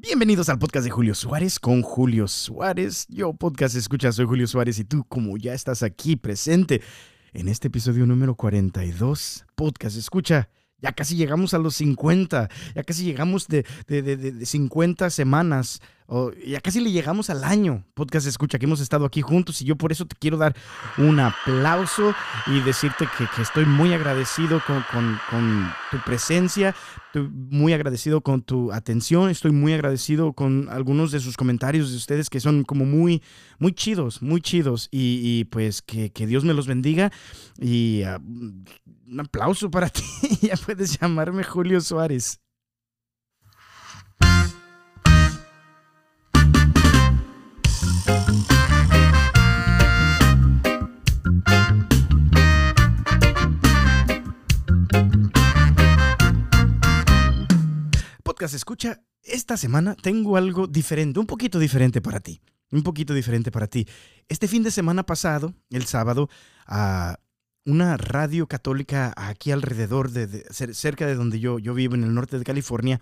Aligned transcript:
Bienvenidos 0.00 0.48
al 0.48 0.60
podcast 0.60 0.84
de 0.84 0.90
Julio 0.92 1.12
Suárez 1.12 1.58
con 1.58 1.82
Julio 1.82 2.28
Suárez. 2.28 3.04
Yo 3.08 3.32
podcast 3.32 3.74
escucha, 3.74 4.12
soy 4.12 4.26
Julio 4.26 4.46
Suárez 4.46 4.78
y 4.78 4.84
tú 4.84 5.04
como 5.08 5.36
ya 5.36 5.54
estás 5.54 5.82
aquí 5.82 6.14
presente 6.14 6.82
en 7.32 7.48
este 7.48 7.66
episodio 7.66 8.06
número 8.06 8.36
42, 8.36 9.44
podcast 9.56 9.96
escucha. 9.96 10.50
Ya 10.80 10.92
casi 10.92 11.16
llegamos 11.16 11.52
a 11.52 11.58
los 11.58 11.74
50, 11.74 12.48
ya 12.76 12.84
casi 12.84 13.02
llegamos 13.02 13.48
de, 13.48 13.66
de, 13.88 14.02
de, 14.02 14.16
de 14.16 14.46
50 14.46 15.10
semanas 15.10 15.80
Oh, 16.10 16.32
ya 16.32 16.62
casi 16.62 16.80
le 16.80 16.90
llegamos 16.90 17.28
al 17.28 17.44
año, 17.44 17.84
podcast 17.92 18.26
escucha, 18.26 18.58
que 18.58 18.64
hemos 18.64 18.80
estado 18.80 19.04
aquí 19.04 19.20
juntos 19.20 19.60
y 19.60 19.66
yo 19.66 19.76
por 19.76 19.92
eso 19.92 20.06
te 20.06 20.16
quiero 20.16 20.38
dar 20.38 20.56
un 20.96 21.20
aplauso 21.20 22.14
y 22.46 22.60
decirte 22.60 23.06
que, 23.18 23.42
estoy 23.42 23.66
muy 23.66 23.92
agradecido 23.92 24.62
con, 24.64 25.20
tu 25.90 25.98
presencia, 26.06 26.74
muy 27.14 27.74
agradecido 27.74 28.22
con 28.22 28.40
tu 28.40 28.72
atención, 28.72 29.28
estoy 29.28 29.50
muy 29.50 29.74
agradecido 29.74 30.32
con 30.32 30.70
algunos 30.70 31.12
de 31.12 31.20
sus 31.20 31.36
comentarios 31.36 31.90
de 31.90 31.98
ustedes 31.98 32.30
que 32.30 32.40
son 32.40 32.64
como 32.64 32.86
muy, 32.86 33.22
muy 33.58 33.74
chidos, 33.74 34.22
muy 34.22 34.40
chidos 34.40 34.88
y, 34.90 35.44
pues 35.50 35.82
que, 35.82 36.10
Dios 36.26 36.42
me 36.42 36.54
los 36.54 36.66
bendiga 36.66 37.12
y 37.60 38.04
ah, 38.04 38.18
un 38.18 39.20
aplauso 39.20 39.70
para 39.70 39.88
ti, 39.90 40.02
ya 40.40 40.56
puedes 40.56 40.98
llamarme 40.98 41.44
Julio 41.44 41.82
Suárez. 41.82 42.40
Podcast 58.22 58.54
escucha, 58.54 59.02
esta 59.22 59.56
semana 59.56 59.94
tengo 59.94 60.36
algo 60.36 60.66
diferente, 60.66 61.20
un 61.20 61.26
poquito 61.26 61.58
diferente 61.58 62.00
para 62.00 62.20
ti. 62.20 62.40
Un 62.70 62.82
poquito 62.82 63.12
diferente 63.12 63.50
para 63.50 63.66
ti. 63.66 63.86
Este 64.28 64.48
fin 64.48 64.62
de 64.62 64.70
semana 64.70 65.04
pasado, 65.04 65.54
el 65.70 65.84
sábado, 65.84 66.30
a 66.66 67.18
una 67.64 67.96
radio 67.96 68.46
católica 68.46 69.12
aquí 69.16 69.50
alrededor, 69.50 70.10
de, 70.10 70.46
cerca 70.50 71.06
de 71.06 71.14
donde 71.14 71.40
yo, 71.40 71.58
yo 71.58 71.74
vivo, 71.74 71.94
en 71.94 72.04
el 72.04 72.14
norte 72.14 72.38
de 72.38 72.44
California, 72.44 73.00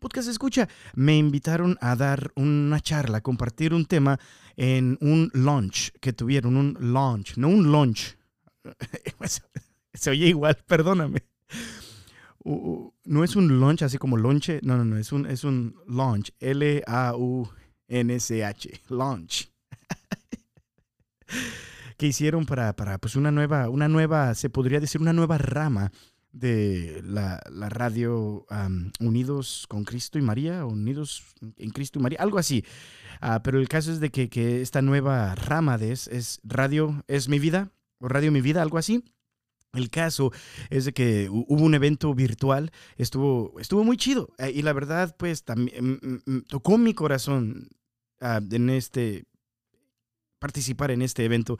Podcast 0.00 0.28
Escucha, 0.28 0.68
me 0.94 1.16
invitaron 1.18 1.76
a 1.82 1.94
dar 1.94 2.32
una 2.34 2.80
charla, 2.80 3.18
a 3.18 3.20
compartir 3.20 3.74
un 3.74 3.84
tema 3.84 4.18
en 4.56 4.96
un 5.02 5.30
launch 5.34 5.92
que 6.00 6.14
tuvieron, 6.14 6.56
un 6.56 6.74
launch, 6.80 7.36
no 7.36 7.48
un 7.48 7.70
launch. 7.70 8.16
Se 9.92 10.10
oye 10.10 10.28
igual, 10.28 10.56
perdóname. 10.66 11.22
no 12.44 13.24
es 13.24 13.36
un 13.36 13.60
launch 13.60 13.82
así 13.82 13.98
como 13.98 14.16
lonche, 14.16 14.60
no, 14.62 14.78
no, 14.78 14.86
no, 14.86 14.96
es 14.96 15.12
un, 15.12 15.26
es 15.26 15.44
un 15.44 15.76
launch, 15.86 16.32
L-A-U-N-C-H, 16.40 17.60
launch. 18.88 19.52
que 21.98 22.06
hicieron 22.06 22.46
para, 22.46 22.74
para 22.74 22.96
pues 22.96 23.16
una 23.16 23.30
nueva, 23.30 23.68
una 23.68 23.86
nueva, 23.88 24.34
se 24.34 24.48
podría 24.48 24.80
decir 24.80 25.02
una 25.02 25.12
nueva 25.12 25.36
rama 25.36 25.92
de 26.32 27.02
la, 27.04 27.40
radio 27.68 28.46
Unidos 29.00 29.66
con 29.68 29.84
Cristo 29.84 30.18
y 30.18 30.22
María, 30.22 30.64
Unidos 30.64 31.22
en 31.56 31.70
Cristo 31.70 31.98
y 31.98 32.02
María, 32.02 32.18
algo 32.20 32.38
así. 32.38 32.64
Ah, 33.20 33.42
pero 33.42 33.58
el 33.58 33.68
caso 33.68 33.92
es 33.92 34.00
de 34.00 34.10
que, 34.10 34.62
esta 34.62 34.82
nueva 34.82 35.34
rama 35.34 35.78
de 35.78 35.92
es, 35.92 36.08
es, 36.08 36.40
Radio 36.44 37.04
es 37.08 37.28
mi 37.28 37.38
vida, 37.38 37.72
o 37.98 38.08
Radio 38.08 38.32
mi 38.32 38.40
vida, 38.40 38.62
algo 38.62 38.78
así. 38.78 39.04
El 39.72 39.88
caso 39.88 40.32
es 40.68 40.84
de 40.84 40.92
que 40.92 41.28
hubo 41.30 41.62
un 41.62 41.74
evento 41.74 42.12
virtual, 42.12 42.72
estuvo, 42.96 43.58
estuvo 43.60 43.84
muy 43.84 43.96
chido. 43.96 44.30
Eh, 44.38 44.50
y 44.52 44.62
la 44.62 44.72
verdad, 44.72 45.14
pues 45.16 45.44
también 45.44 46.00
mm, 46.02 46.08
mm, 46.08 46.22
mm, 46.26 46.40
tocó 46.48 46.76
mi 46.76 46.92
corazón 46.92 47.68
ah, 48.20 48.40
en 48.50 48.70
este 48.70 49.26
participar 50.40 50.90
en 50.90 51.02
este 51.02 51.24
evento 51.24 51.58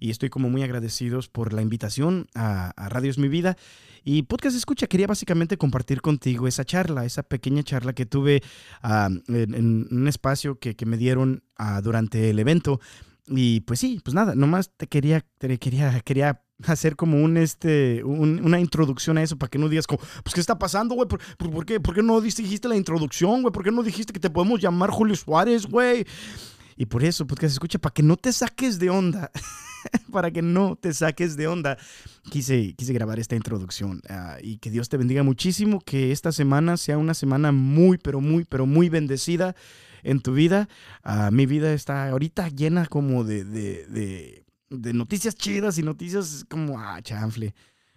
y 0.00 0.10
estoy 0.10 0.30
como 0.30 0.50
muy 0.50 0.64
agradecidos 0.64 1.28
por 1.28 1.52
la 1.52 1.62
invitación 1.62 2.26
a, 2.34 2.72
Radio 2.88 3.10
es 3.10 3.18
mi 3.18 3.28
vida 3.28 3.56
y 4.02 4.22
Podcast 4.22 4.56
Escucha 4.56 4.88
quería 4.88 5.06
básicamente 5.06 5.56
compartir 5.56 6.00
contigo 6.00 6.48
esa 6.48 6.64
charla, 6.64 7.04
esa 7.04 7.22
pequeña 7.22 7.62
charla 7.62 7.92
que 7.92 8.06
tuve 8.06 8.42
ah, 8.82 9.08
en, 9.28 9.86
un 9.88 10.08
espacio 10.08 10.58
que, 10.58 10.74
me 10.86 10.96
dieron 10.96 11.44
ah, 11.56 11.80
durante 11.80 12.30
el 12.30 12.40
evento. 12.40 12.80
Y 13.28 13.60
pues 13.60 13.78
sí, 13.78 14.00
pues 14.02 14.14
nada, 14.14 14.34
nomás 14.34 14.72
te 14.76 14.88
quería, 14.88 15.24
te 15.38 15.56
quería, 15.58 16.00
quería 16.00 16.42
hacer 16.66 16.96
como 16.96 17.22
un, 17.22 17.36
este, 17.36 18.02
una 18.04 18.60
introducción 18.60 19.18
a 19.18 19.22
eso 19.22 19.36
para 19.36 19.50
que 19.50 19.58
no 19.58 19.68
digas 19.68 19.86
como, 19.86 20.00
pues, 20.22 20.34
¿qué 20.34 20.40
está 20.40 20.58
pasando, 20.58 20.94
güey? 20.94 21.08
¿Por, 21.08 21.66
qué, 21.66 21.80
¿Por 21.80 21.94
qué 21.94 22.02
no 22.02 22.20
dijiste 22.20 22.68
la 22.68 22.76
introducción, 22.76 23.42
güey? 23.42 23.52
¿Por 23.52 23.64
qué 23.64 23.70
no 23.70 23.82
dijiste 23.82 24.12
que 24.12 24.20
te 24.20 24.30
podemos 24.30 24.60
llamar 24.60 24.90
Julio 24.90 25.16
Suárez, 25.16 25.66
güey? 25.66 26.04
Y 26.76 26.86
por 26.86 27.04
eso, 27.04 27.26
podcast 27.26 27.52
escucha, 27.52 27.78
para 27.78 27.92
que 27.92 28.02
no 28.02 28.16
te 28.16 28.32
saques 28.32 28.78
de 28.78 28.90
onda, 28.90 29.30
para 30.12 30.30
que 30.30 30.42
no 30.42 30.76
te 30.76 30.92
saques 30.92 31.36
de 31.36 31.46
onda, 31.46 31.78
quise, 32.30 32.74
quise 32.74 32.92
grabar 32.92 33.18
esta 33.18 33.36
introducción. 33.36 34.00
Ah, 34.08 34.38
y 34.42 34.58
que 34.58 34.70
Dios 34.70 34.88
te 34.88 34.96
bendiga 34.96 35.22
muchísimo, 35.22 35.80
que 35.80 36.12
esta 36.12 36.32
semana 36.32 36.76
sea 36.76 36.98
una 36.98 37.14
semana 37.14 37.52
muy, 37.52 37.98
pero 37.98 38.20
muy, 38.20 38.44
pero 38.44 38.66
muy 38.66 38.88
bendecida 38.88 39.54
en 40.02 40.20
tu 40.20 40.32
vida. 40.32 40.68
Ah, 41.02 41.30
mi 41.30 41.46
vida 41.46 41.72
está 41.72 42.08
ahorita 42.08 42.48
llena 42.48 42.86
como 42.86 43.24
de, 43.24 43.44
de, 43.44 43.86
de, 43.86 44.44
de 44.70 44.92
noticias 44.92 45.34
chidas 45.34 45.78
y 45.78 45.82
noticias 45.82 46.44
como, 46.48 46.78
ah, 46.78 47.00
chanfle. 47.02 47.54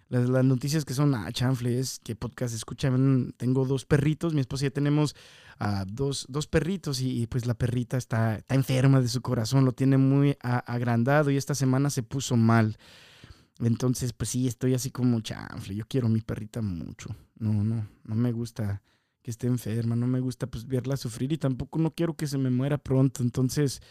Las, 0.08 0.28
noticias 0.44 0.84
que 0.84 0.94
son, 0.94 1.14
ah, 1.16 1.32
chanfle, 1.32 1.80
es 1.80 1.98
que 1.98 2.14
podcast 2.14 2.54
escuchan, 2.54 3.34
tengo 3.36 3.64
dos 3.64 3.84
perritos, 3.84 4.34
mi 4.34 4.40
esposa 4.40 4.64
y 4.64 4.68
yo 4.68 4.72
tenemos 4.72 5.16
ah, 5.58 5.84
dos, 5.86 6.26
dos, 6.28 6.46
perritos 6.46 7.00
y, 7.00 7.26
pues 7.26 7.44
la 7.44 7.54
perrita 7.54 7.96
está, 7.96 8.36
está, 8.36 8.54
enferma 8.54 9.00
de 9.00 9.08
su 9.08 9.20
corazón, 9.20 9.64
lo 9.64 9.72
tiene 9.72 9.98
muy 9.98 10.36
agrandado 10.40 11.30
y 11.30 11.36
esta 11.36 11.56
semana 11.56 11.90
se 11.90 12.04
puso 12.04 12.36
mal. 12.36 12.76
Entonces, 13.58 14.12
pues 14.12 14.30
sí, 14.30 14.46
estoy 14.46 14.74
así 14.74 14.90
como 14.90 15.20
chanfle, 15.20 15.74
yo 15.74 15.84
quiero 15.88 16.06
a 16.06 16.10
mi 16.10 16.20
perrita 16.20 16.62
mucho. 16.62 17.08
No, 17.38 17.52
no, 17.64 17.88
no 18.04 18.14
me 18.14 18.30
gusta 18.30 18.82
que 19.22 19.32
esté 19.32 19.48
enferma, 19.48 19.96
no 19.96 20.06
me 20.06 20.20
gusta 20.20 20.46
pues 20.46 20.68
verla 20.68 20.96
sufrir 20.96 21.32
y 21.32 21.38
tampoco 21.38 21.80
no 21.80 21.90
quiero 21.90 22.14
que 22.14 22.28
se 22.28 22.38
me 22.38 22.50
muera 22.50 22.78
pronto. 22.78 23.24
Entonces, 23.24 23.82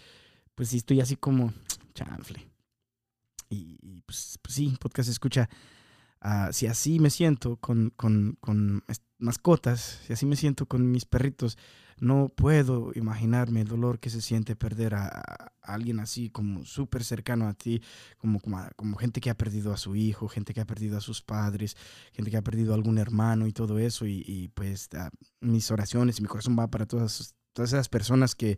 pues 0.53 0.69
sí, 0.69 0.77
estoy 0.77 1.01
así 1.01 1.17
como 1.17 1.51
chanfle. 1.93 2.47
Y, 3.49 3.77
y 3.81 4.01
pues, 4.05 4.39
pues 4.41 4.55
sí, 4.55 4.77
podcast 4.79 5.09
escucha 5.09 5.49
Ah, 6.27 6.49
si 6.51 6.65
así 6.65 6.99
me 6.99 7.11
siento 7.11 7.57
con, 7.57 7.91
con, 7.91 8.35
con, 8.41 8.83
mascotas, 9.19 10.01
si 10.07 10.13
así 10.13 10.25
me 10.25 10.35
siento 10.35 10.65
con 10.65 10.89
mis 10.89 11.05
perritos, 11.05 11.55
no 11.99 12.29
puedo 12.29 12.91
imaginarme 12.95 13.61
el 13.61 13.67
dolor 13.67 13.99
que 13.99 14.09
se 14.09 14.21
siente 14.21 14.55
perder 14.55 14.95
a, 14.95 15.51
alguien 15.61 15.99
así 15.99 16.31
como 16.31 16.65
súper 16.65 17.03
cercano 17.03 17.47
a 17.47 17.53
ti, 17.53 17.79
como, 18.17 18.39
como, 18.75 18.97
gente 18.97 19.21
que 19.21 19.29
ha 19.29 19.37
perdido 19.37 19.71
a 19.71 19.77
su 19.77 19.95
hijo, 19.95 20.27
gente 20.27 20.55
que 20.55 20.61
ha 20.61 20.65
perdido 20.65 20.97
a 20.97 21.01
sus 21.01 21.21
padres, 21.21 21.77
gente 22.11 22.31
que 22.31 22.37
ha 22.37 22.41
perdido 22.41 22.73
a 22.73 22.75
algún 22.75 22.97
hermano 22.97 23.45
y 23.45 23.53
todo 23.53 23.77
eso. 23.77 24.07
Y, 24.07 24.51
pues 24.55 24.89
ah, 24.95 25.11
mis 25.41 25.69
oraciones 25.69 26.17
y 26.17 26.23
mi 26.23 26.27
corazón 26.27 26.57
va 26.57 26.71
para 26.71 26.87
todas, 26.87 27.35
todas 27.53 27.71
esas 27.71 27.87
personas 27.87 28.33
que, 28.33 28.57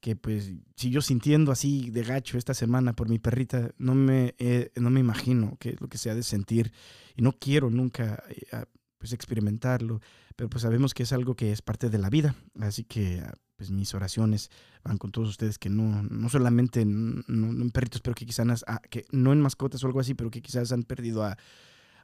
que 0.00 0.16
pues 0.16 0.52
si 0.76 0.90
yo 0.90 1.02
sintiendo 1.02 1.52
así 1.52 1.90
de 1.90 2.02
gacho 2.02 2.38
esta 2.38 2.54
semana 2.54 2.92
por 2.92 3.08
mi 3.08 3.18
perrita, 3.18 3.70
no 3.78 3.94
me, 3.94 4.34
no 4.76 4.90
me 4.90 5.00
imagino 5.00 5.56
qué 5.58 5.70
es 5.70 5.80
lo 5.80 5.88
que 5.88 5.98
se 5.98 6.10
ha 6.10 6.14
de 6.14 6.22
sentir 6.22 6.72
y 7.16 7.22
no 7.22 7.32
quiero 7.32 7.70
nunca 7.70 8.22
eh, 8.28 8.64
pues 8.98 9.12
experimentarlo, 9.12 10.00
pero 10.36 10.48
pues 10.50 10.62
sabemos 10.62 10.94
que 10.94 11.04
es 11.04 11.12
algo 11.12 11.34
que 11.34 11.52
es 11.52 11.62
parte 11.62 11.88
de 11.88 11.98
la 11.98 12.10
vida, 12.10 12.34
así 12.60 12.84
que 12.84 13.20
ah, 13.20 13.34
pues 13.56 13.70
mis 13.70 13.94
oraciones 13.94 14.50
van 14.84 14.98
con 14.98 15.10
todos 15.10 15.28
ustedes 15.28 15.58
que 15.58 15.68
no, 15.68 16.02
no 16.02 16.28
solamente 16.28 16.80
en, 16.80 17.24
perritos, 17.72 18.00
pero 18.00 18.14
que 18.14 18.26
quizás, 18.26 18.64
ah, 18.66 18.80
que 18.90 19.04
no 19.10 19.32
en 19.32 19.40
mascotas 19.40 19.82
o 19.82 19.86
algo 19.86 20.00
así, 20.00 20.14
pero 20.14 20.30
que 20.30 20.42
quizás 20.42 20.70
han 20.72 20.82
perdido 20.82 21.24
a, 21.24 21.36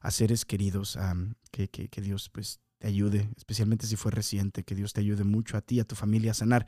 a 0.00 0.10
seres 0.10 0.44
queridos, 0.44 0.98
que, 1.50 1.68
que, 1.68 1.88
que 1.88 2.00
Dios 2.00 2.28
pues 2.28 2.60
te 2.84 2.88
ayude, 2.90 3.30
especialmente 3.38 3.86
si 3.86 3.96
fue 3.96 4.12
reciente, 4.12 4.62
que 4.62 4.74
Dios 4.74 4.92
te 4.92 5.00
ayude 5.00 5.24
mucho 5.24 5.56
a 5.56 5.62
ti, 5.62 5.80
a 5.80 5.84
tu 5.84 5.94
familia 5.94 6.32
a 6.32 6.34
sanar. 6.34 6.66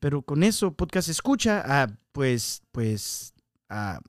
Pero 0.00 0.22
con 0.22 0.42
eso, 0.42 0.74
podcast 0.74 1.08
escucha, 1.08 1.62
ah, 1.64 1.86
pues, 2.10 2.64
pues, 2.72 3.32
ah, 3.68 4.00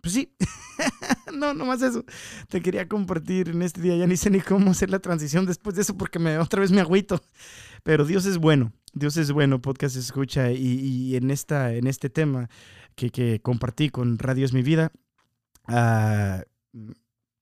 pues 0.00 0.14
sí, 0.14 0.36
no, 1.34 1.52
nomás 1.52 1.82
eso. 1.82 2.04
Te 2.48 2.60
quería 2.60 2.86
compartir 2.86 3.48
en 3.48 3.62
este 3.62 3.80
día, 3.80 3.96
ya 3.96 4.06
ni 4.06 4.16
sé 4.16 4.30
ni 4.30 4.40
cómo 4.40 4.70
hacer 4.70 4.88
la 4.88 5.00
transición 5.00 5.46
después 5.46 5.74
de 5.74 5.82
eso 5.82 5.96
porque 5.96 6.20
me, 6.20 6.38
otra 6.38 6.60
vez 6.60 6.70
me 6.70 6.80
agüito. 6.80 7.20
Pero 7.82 8.04
Dios 8.04 8.24
es 8.24 8.38
bueno, 8.38 8.72
Dios 8.92 9.16
es 9.16 9.32
bueno, 9.32 9.60
podcast 9.60 9.96
escucha 9.96 10.52
y, 10.52 11.16
en, 11.16 11.32
esta, 11.32 11.74
en 11.74 11.88
este 11.88 12.08
tema 12.08 12.48
que, 12.94 13.10
que 13.10 13.40
compartí 13.40 13.88
con 13.88 14.16
Radio 14.16 14.44
es 14.44 14.52
mi 14.52 14.62
vida, 14.62 14.92
uh, 15.66 16.40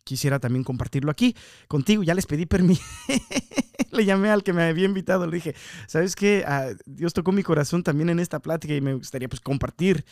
quisiera 0.06 0.38
también 0.38 0.64
compartirlo 0.64 1.10
aquí 1.10 1.34
contigo. 1.66 2.02
Ya 2.04 2.14
les 2.14 2.26
pedí 2.26 2.46
permiso. 2.46 2.82
le 3.90 4.04
llamé 4.04 4.30
al 4.30 4.44
que 4.44 4.52
me 4.52 4.62
había 4.62 4.86
invitado, 4.86 5.26
le 5.26 5.34
dije, 5.34 5.54
¿sabes 5.88 6.14
qué? 6.14 6.44
Ah, 6.46 6.68
Dios 6.86 7.12
tocó 7.12 7.32
mi 7.32 7.42
corazón 7.42 7.82
también 7.82 8.08
en 8.08 8.20
esta 8.20 8.38
plática 8.38 8.74
y 8.74 8.80
me 8.80 8.94
gustaría 8.94 9.28
pues 9.28 9.40
compartir, 9.40 10.04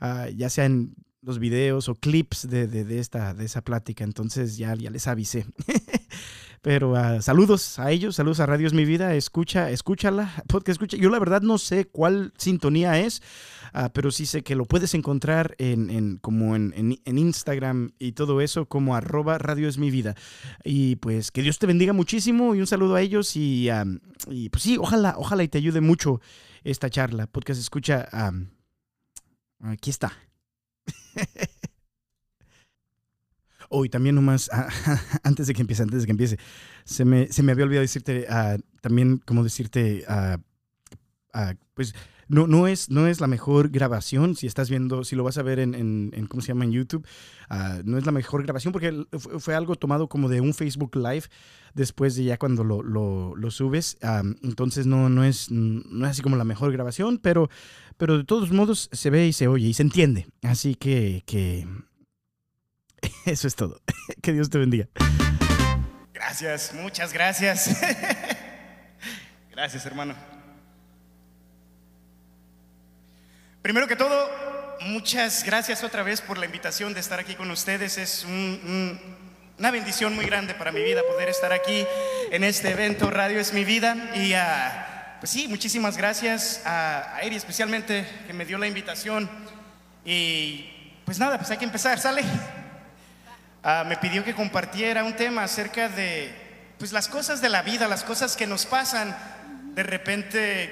ah, 0.00 0.28
ya 0.34 0.48
sea 0.48 0.64
en 0.64 0.94
los 1.20 1.38
videos 1.38 1.88
o 1.88 1.94
clips 1.94 2.48
de, 2.48 2.66
de, 2.66 2.98
esta, 2.98 3.34
de 3.34 3.44
esa 3.44 3.62
plática. 3.62 4.02
Entonces 4.02 4.56
ya, 4.56 4.74
ya 4.74 4.90
les 4.90 5.06
avisé. 5.06 5.46
Pero 6.64 6.96
ah, 6.96 7.20
saludos 7.20 7.78
a 7.78 7.90
ellos, 7.90 8.16
saludos 8.16 8.40
a 8.40 8.46
Radio 8.46 8.66
es 8.66 8.72
mi 8.72 8.86
vida, 8.86 9.14
escucha, 9.14 9.68
escúchala, 9.70 10.32
podcast 10.48 10.68
escucha. 10.80 10.96
Yo 10.96 11.10
la 11.10 11.18
verdad 11.18 11.42
no 11.42 11.58
sé 11.58 11.84
cuál 11.84 12.32
sintonía 12.38 12.98
es, 12.98 13.20
ah, 13.74 13.90
pero 13.92 14.10
sí 14.10 14.24
sé 14.24 14.42
que 14.42 14.54
lo 14.56 14.64
puedes 14.64 14.94
encontrar 14.94 15.56
en, 15.58 15.90
en 15.90 16.16
como 16.16 16.56
en, 16.56 16.72
en- 16.74 16.98
en 17.04 17.18
Instagram 17.18 17.90
y 17.98 18.12
todo 18.12 18.40
eso 18.40 18.64
como 18.66 18.96
arroba 18.96 19.36
Radio 19.36 19.68
es 19.68 19.76
mi 19.76 19.90
vida. 19.90 20.14
Y 20.64 20.96
pues 20.96 21.30
que 21.30 21.42
Dios 21.42 21.58
te 21.58 21.66
bendiga 21.66 21.92
muchísimo 21.92 22.54
y 22.54 22.60
un 22.60 22.66
saludo 22.66 22.94
a 22.94 23.02
ellos 23.02 23.36
y, 23.36 23.68
y 24.30 24.48
pues 24.48 24.62
sí, 24.62 24.78
ojalá, 24.78 25.16
ojalá 25.18 25.42
y 25.44 25.48
te 25.48 25.58
ayude 25.58 25.82
mucho 25.82 26.22
esta 26.62 26.88
charla. 26.88 27.26
Podcast 27.26 27.60
escucha, 27.60 28.08
aquí 29.60 29.90
está. 29.90 30.14
Hoy 33.76 33.88
también 33.88 34.14
nomás, 34.14 34.48
ah, 34.52 34.68
antes 35.24 35.48
de 35.48 35.54
que 35.54 35.62
empiece, 35.62 35.82
antes 35.82 36.02
de 36.02 36.06
que 36.06 36.12
empiece, 36.12 36.38
se 36.84 37.04
me, 37.04 37.26
se 37.26 37.42
me 37.42 37.52
había 37.52 37.64
olvidado 37.64 37.82
decirte, 37.82 38.26
ah, 38.28 38.56
también 38.80 39.18
como 39.18 39.42
decirte, 39.42 40.04
ah, 40.06 40.38
ah, 41.32 41.54
pues 41.74 41.92
no, 42.28 42.46
no, 42.46 42.66
es, 42.68 42.88
no 42.88 43.06
es 43.06 43.20
la 43.20 43.26
mejor 43.26 43.68
grabación, 43.68 44.36
si 44.36 44.46
estás 44.46 44.70
viendo, 44.70 45.04
si 45.04 45.16
lo 45.16 45.24
vas 45.24 45.36
a 45.38 45.42
ver 45.42 45.58
en, 45.58 46.10
¿cómo 46.28 46.40
se 46.40 46.48
llama? 46.48 46.64
En 46.64 46.72
YouTube, 46.72 47.06
no 47.84 47.98
es 47.98 48.06
la 48.06 48.12
mejor 48.12 48.42
grabación 48.44 48.72
porque 48.72 49.04
fue, 49.18 49.54
algo 49.54 49.76
tomado 49.76 50.08
como 50.08 50.28
de 50.28 50.40
un 50.40 50.54
Facebook 50.54 50.96
Live 50.96 51.24
después 51.74 52.14
de 52.16 52.24
ya 52.24 52.38
cuando 52.38 52.64
lo, 52.64 52.82
lo- 52.82 53.50
subes, 53.50 53.98
entonces 54.42 54.86
no, 54.86 55.10
no, 55.10 55.24
es, 55.24 55.50
no 55.50 56.06
es 56.06 56.12
así 56.12 56.22
como 56.22 56.36
la 56.36 56.44
mejor 56.44 56.72
grabación, 56.72 57.18
pero, 57.18 57.50
pero 57.98 58.16
de 58.16 58.24
todos 58.24 58.50
modos 58.52 58.88
se 58.92 59.10
ve 59.10 59.26
y 59.26 59.32
se 59.32 59.48
oye 59.48 59.68
y 59.68 59.74
se 59.74 59.82
entiende, 59.82 60.26
así 60.42 60.76
que 60.76 61.22
eso 63.26 63.46
es 63.48 63.54
todo. 63.54 63.80
que 64.22 64.32
Dios 64.32 64.50
te 64.50 64.58
bendiga. 64.58 64.86
Gracias, 66.12 66.72
muchas 66.74 67.12
gracias. 67.12 67.76
gracias, 69.50 69.84
hermano. 69.86 70.14
Primero 73.62 73.88
que 73.88 73.96
todo, 73.96 74.30
muchas 74.80 75.42
gracias 75.44 75.82
otra 75.84 76.02
vez 76.02 76.20
por 76.20 76.38
la 76.38 76.46
invitación 76.46 76.92
de 76.94 77.00
estar 77.00 77.18
aquí 77.18 77.34
con 77.34 77.50
ustedes. 77.50 77.96
Es 77.98 78.24
un- 78.24 78.60
un- 78.64 79.00
una 79.58 79.70
bendición 79.70 80.14
muy 80.14 80.26
grande 80.26 80.54
para 80.54 80.72
mi 80.72 80.82
vida 80.82 81.00
poder 81.08 81.28
estar 81.28 81.52
aquí 81.52 81.86
en 82.30 82.42
este 82.44 82.70
evento 82.70 83.10
Radio 83.10 83.38
es 83.40 83.52
mi 83.52 83.64
vida. 83.64 84.10
Y 84.16 84.32
ah, 84.34 85.16
pues 85.20 85.30
sí, 85.30 85.48
muchísimas 85.48 85.96
gracias 85.96 86.60
a, 86.66 87.14
a 87.16 87.20
Eri 87.22 87.36
especialmente 87.36 88.06
que 88.26 88.32
me 88.32 88.44
dio 88.44 88.58
la 88.58 88.66
invitación. 88.66 89.30
Y 90.04 90.68
pues 91.06 91.18
nada, 91.18 91.38
pues 91.38 91.50
hay 91.50 91.56
que 91.56 91.64
empezar, 91.64 91.98
¿sale? 92.00 92.22
Ah, 93.66 93.82
me 93.86 93.96
pidió 93.96 94.22
que 94.22 94.34
compartiera 94.34 95.02
un 95.04 95.16
tema 95.16 95.42
acerca 95.42 95.88
de 95.88 96.30
pues, 96.78 96.92
las 96.92 97.08
cosas 97.08 97.40
de 97.40 97.48
la 97.48 97.62
vida, 97.62 97.88
las 97.88 98.04
cosas 98.04 98.36
que 98.36 98.46
nos 98.46 98.66
pasan. 98.66 99.16
De 99.74 99.82
repente, 99.82 100.70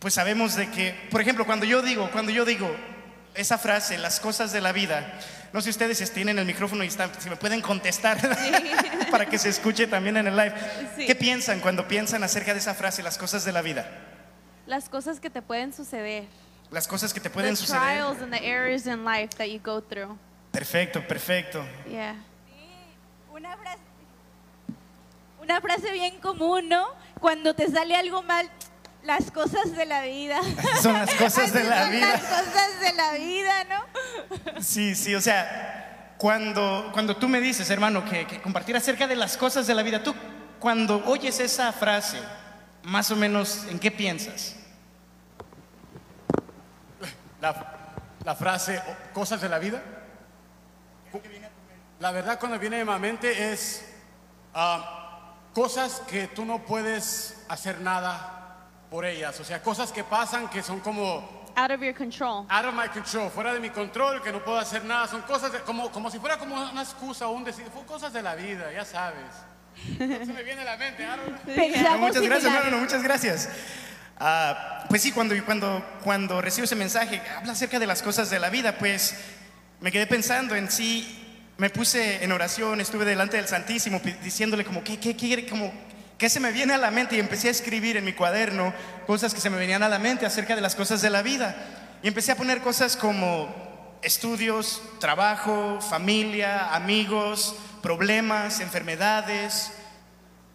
pues 0.00 0.14
sabemos 0.14 0.56
de 0.56 0.68
que, 0.68 0.92
por 1.08 1.20
ejemplo, 1.20 1.46
cuando 1.46 1.64
yo 1.64 1.82
digo, 1.82 2.10
cuando 2.10 2.32
yo 2.32 2.44
digo 2.44 2.68
esa 3.36 3.58
frase, 3.58 3.96
las 3.96 4.18
cosas 4.18 4.50
de 4.50 4.60
la 4.60 4.72
vida, 4.72 5.20
no 5.52 5.60
sé 5.60 5.66
si 5.66 5.70
ustedes 5.70 6.12
tienen 6.12 6.36
el 6.40 6.46
micrófono 6.46 6.82
y 6.82 6.88
están, 6.88 7.12
si 7.20 7.30
me 7.30 7.36
pueden 7.36 7.62
contestar 7.62 8.18
para 9.12 9.26
que 9.26 9.38
se 9.38 9.48
escuche 9.48 9.86
también 9.86 10.16
en 10.16 10.26
el 10.26 10.36
live. 10.36 10.54
Sí. 10.96 11.06
¿Qué 11.06 11.14
piensan 11.14 11.60
cuando 11.60 11.86
piensan 11.86 12.24
acerca 12.24 12.52
de 12.52 12.58
esa 12.58 12.74
frase, 12.74 13.04
las 13.04 13.18
cosas 13.18 13.44
de 13.44 13.52
la 13.52 13.62
vida? 13.62 13.88
Las 14.66 14.88
cosas 14.88 15.20
que 15.20 15.30
te 15.30 15.42
pueden 15.42 15.72
suceder. 15.72 16.24
Las 16.72 16.88
cosas 16.88 17.14
que 17.14 17.20
te 17.20 17.30
pueden 17.30 17.54
the 17.54 17.56
suceder. 17.56 17.80
trials 17.80 18.20
and 18.20 18.32
the 18.32 18.44
errors 18.44 18.88
in 18.88 19.04
life 19.04 19.36
that 19.36 19.46
you 19.46 19.60
go 19.62 19.80
through. 19.80 20.18
Perfecto, 20.56 21.06
perfecto. 21.06 21.62
Yeah. 21.86 22.16
Una 23.30 23.54
frase, 23.58 23.78
una 25.42 25.60
frase 25.60 25.92
bien 25.92 26.18
común, 26.18 26.70
¿no? 26.70 26.86
Cuando 27.20 27.54
te 27.54 27.70
sale 27.70 27.94
algo 27.94 28.22
mal, 28.22 28.48
las 29.02 29.30
cosas 29.30 29.76
de 29.76 29.84
la 29.84 30.00
vida. 30.04 30.40
Son 30.82 30.94
las 30.94 31.12
cosas 31.14 31.52
de 31.52 31.62
la 31.62 31.82
son 31.82 31.90
vida. 31.90 32.08
Las 32.08 32.22
cosas 32.22 32.80
de 32.80 32.92
la 32.94 33.12
vida, 33.12 33.64
¿no? 33.64 34.62
Sí, 34.62 34.94
sí, 34.94 35.14
o 35.14 35.20
sea, 35.20 36.14
cuando, 36.16 36.88
cuando 36.94 37.14
tú 37.16 37.28
me 37.28 37.38
dices, 37.42 37.68
hermano, 37.68 38.02
que, 38.06 38.26
que 38.26 38.40
compartir 38.40 38.74
acerca 38.76 39.06
de 39.06 39.14
las 39.16 39.36
cosas 39.36 39.66
de 39.66 39.74
la 39.74 39.82
vida, 39.82 40.02
tú 40.02 40.14
cuando 40.58 41.04
oyes 41.04 41.38
esa 41.38 41.70
frase, 41.70 42.18
más 42.82 43.10
o 43.10 43.16
menos, 43.16 43.66
¿en 43.68 43.78
qué 43.78 43.90
piensas? 43.90 44.56
La, 47.42 47.98
la 48.24 48.34
frase 48.34 48.78
"O- 48.78 49.12
cosas 49.12 49.42
de 49.42 49.50
la 49.50 49.58
vida. 49.58 49.82
La 52.00 52.10
verdad 52.12 52.38
cuando 52.38 52.58
viene 52.58 52.80
a 52.80 52.84
mi 52.84 52.98
mente 52.98 53.52
es 53.52 53.84
ah, 54.54 55.32
cosas 55.54 56.02
que 56.08 56.28
tú 56.28 56.44
no 56.44 56.62
puedes 56.64 57.44
hacer 57.48 57.80
nada 57.80 58.68
por 58.90 59.04
ellas. 59.04 59.38
O 59.40 59.44
sea, 59.44 59.62
cosas 59.62 59.92
que 59.92 60.04
pasan 60.04 60.48
que 60.48 60.62
son 60.62 60.80
como 60.80 61.44
Out 61.58 61.70
of 61.70 61.80
your 61.80 61.94
control. 61.94 62.44
out 62.50 62.66
of 62.66 62.74
my 62.74 62.86
control, 62.88 63.30
fuera 63.30 63.54
de 63.54 63.60
mi 63.60 63.70
control, 63.70 64.22
que 64.22 64.30
no 64.30 64.44
puedo 64.44 64.58
hacer 64.58 64.84
nada. 64.84 65.08
Son 65.08 65.22
cosas 65.22 65.50
de- 65.52 65.60
como, 65.60 65.90
como 65.90 66.10
si 66.10 66.18
fuera 66.18 66.36
como 66.36 66.54
una 66.54 66.82
excusa 66.82 67.28
o 67.28 67.30
un 67.32 67.44
decir, 67.44 67.64
fue 67.72 67.82
cosas 67.86 68.12
de 68.12 68.22
la 68.22 68.34
vida, 68.34 68.70
ya 68.72 68.84
sabes. 68.84 69.24
No 69.98 70.18
se 70.26 70.32
me 70.34 70.42
viene 70.42 70.60
a 70.62 70.64
la 70.64 70.76
mente. 70.76 71.02
I 71.02 71.06
don't 71.06 71.42
know. 71.44 71.92
No, 71.92 71.98
muchas 71.98 72.22
gracias, 72.22 72.52
hermano, 72.54 72.76
muchas 72.78 73.02
gracias. 73.02 73.48
Ah, 74.18 74.84
pues 74.90 75.00
sí, 75.00 75.12
cuando, 75.12 75.34
cuando, 75.46 75.82
cuando 76.04 76.42
recibo 76.42 76.64
ese 76.66 76.74
mensaje, 76.76 77.22
habla 77.38 77.52
acerca 77.52 77.78
de 77.78 77.86
las 77.86 78.02
cosas 78.02 78.28
de 78.28 78.38
la 78.38 78.50
vida, 78.50 78.76
pues 78.78 79.14
me 79.80 79.90
quedé 79.90 80.06
pensando 80.06 80.54
en 80.56 80.70
sí, 80.70 81.25
me 81.58 81.70
puse 81.70 82.22
en 82.22 82.32
oración, 82.32 82.80
estuve 82.80 83.04
delante 83.04 83.36
del 83.36 83.48
Santísimo 83.48 84.00
diciéndole 84.22 84.64
como, 84.64 84.84
¿qué, 84.84 84.98
qué 84.98 85.16
quiere? 85.16 85.46
Como, 85.46 85.72
¿qué 86.18 86.28
se 86.28 86.40
me 86.40 86.52
viene 86.52 86.74
a 86.74 86.78
la 86.78 86.90
mente? 86.90 87.16
Y 87.16 87.20
empecé 87.20 87.48
a 87.48 87.52
escribir 87.52 87.96
en 87.96 88.04
mi 88.04 88.12
cuaderno 88.12 88.74
cosas 89.06 89.32
que 89.32 89.40
se 89.40 89.50
me 89.50 89.56
venían 89.56 89.82
a 89.82 89.88
la 89.88 89.98
mente 89.98 90.26
acerca 90.26 90.54
de 90.54 90.60
las 90.60 90.74
cosas 90.74 91.00
de 91.02 91.10
la 91.10 91.22
vida. 91.22 91.56
Y 92.02 92.08
empecé 92.08 92.32
a 92.32 92.36
poner 92.36 92.60
cosas 92.60 92.96
como 92.96 93.98
estudios, 94.02 94.82
trabajo, 95.00 95.80
familia, 95.80 96.74
amigos, 96.74 97.56
problemas, 97.82 98.60
enfermedades, 98.60 99.72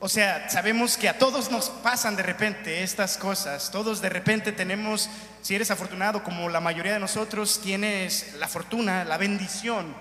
o 0.03 0.09
sea, 0.09 0.49
sabemos 0.49 0.97
que 0.97 1.07
a 1.07 1.19
todos 1.19 1.51
nos 1.51 1.69
pasan 1.69 2.15
de 2.15 2.23
repente 2.23 2.81
estas 2.81 3.17
cosas. 3.17 3.69
Todos 3.69 4.01
de 4.01 4.09
repente 4.09 4.51
tenemos, 4.51 5.11
si 5.43 5.53
eres 5.53 5.69
afortunado 5.69 6.23
como 6.23 6.49
la 6.49 6.59
mayoría 6.59 6.93
de 6.93 6.99
nosotros, 6.99 7.61
tienes 7.61 8.33
la 8.39 8.47
fortuna, 8.47 9.05
la 9.05 9.17
bendición 9.17 9.93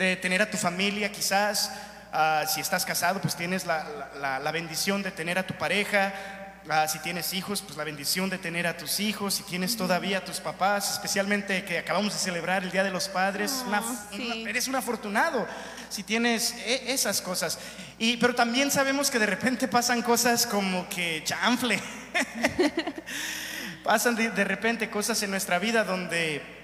de 0.00 0.16
tener 0.16 0.40
a 0.40 0.50
tu 0.50 0.56
familia 0.56 1.12
quizás. 1.12 1.70
Ah, 2.12 2.44
si 2.52 2.60
estás 2.60 2.84
casado, 2.86 3.20
pues 3.20 3.36
tienes 3.36 3.66
la, 3.66 3.86
la- 4.42 4.50
bendición 4.50 5.02
de 5.02 5.10
tener 5.10 5.38
a 5.38 5.46
tu 5.46 5.54
pareja. 5.54 6.12
Ah, 6.68 6.88
si 6.88 6.98
tienes 7.00 7.32
hijos, 7.34 7.60
pues 7.62 7.76
la 7.76 7.84
bendición 7.84 8.30
de 8.30 8.38
tener 8.38 8.66
a 8.66 8.76
tus 8.78 8.98
hijos. 8.98 9.34
Si 9.34 9.42
tienes 9.44 9.76
todavía 9.76 10.18
a 10.18 10.24
tus 10.24 10.40
papás, 10.40 10.90
especialmente 10.92 11.64
que 11.64 11.78
acabamos 11.78 12.14
de 12.14 12.18
celebrar 12.18 12.62
el 12.64 12.70
Día 12.70 12.82
de 12.82 12.90
los 12.90 13.08
Padres, 13.08 13.62
una- 13.66 13.82
sí. 14.10 14.22
una- 14.42 14.50
eres 14.50 14.66
un 14.68 14.74
afortunado 14.76 15.46
si 15.90 16.02
tienes 16.02 16.54
e- 16.64 16.92
esas 16.92 17.20
cosas. 17.20 17.58
Y, 17.98 18.16
pero 18.16 18.34
también 18.34 18.70
sabemos 18.70 19.10
que 19.10 19.18
de 19.18 19.26
repente 19.26 19.68
pasan 19.68 20.00
cosas 20.02 20.46
como 20.46 20.88
que 20.88 21.22
chanfle. 21.24 21.78
pasan 23.84 24.16
de, 24.16 24.30
de 24.30 24.44
repente 24.44 24.88
cosas 24.90 25.22
en 25.22 25.30
nuestra 25.30 25.58
vida 25.58 25.84
donde 25.84 26.59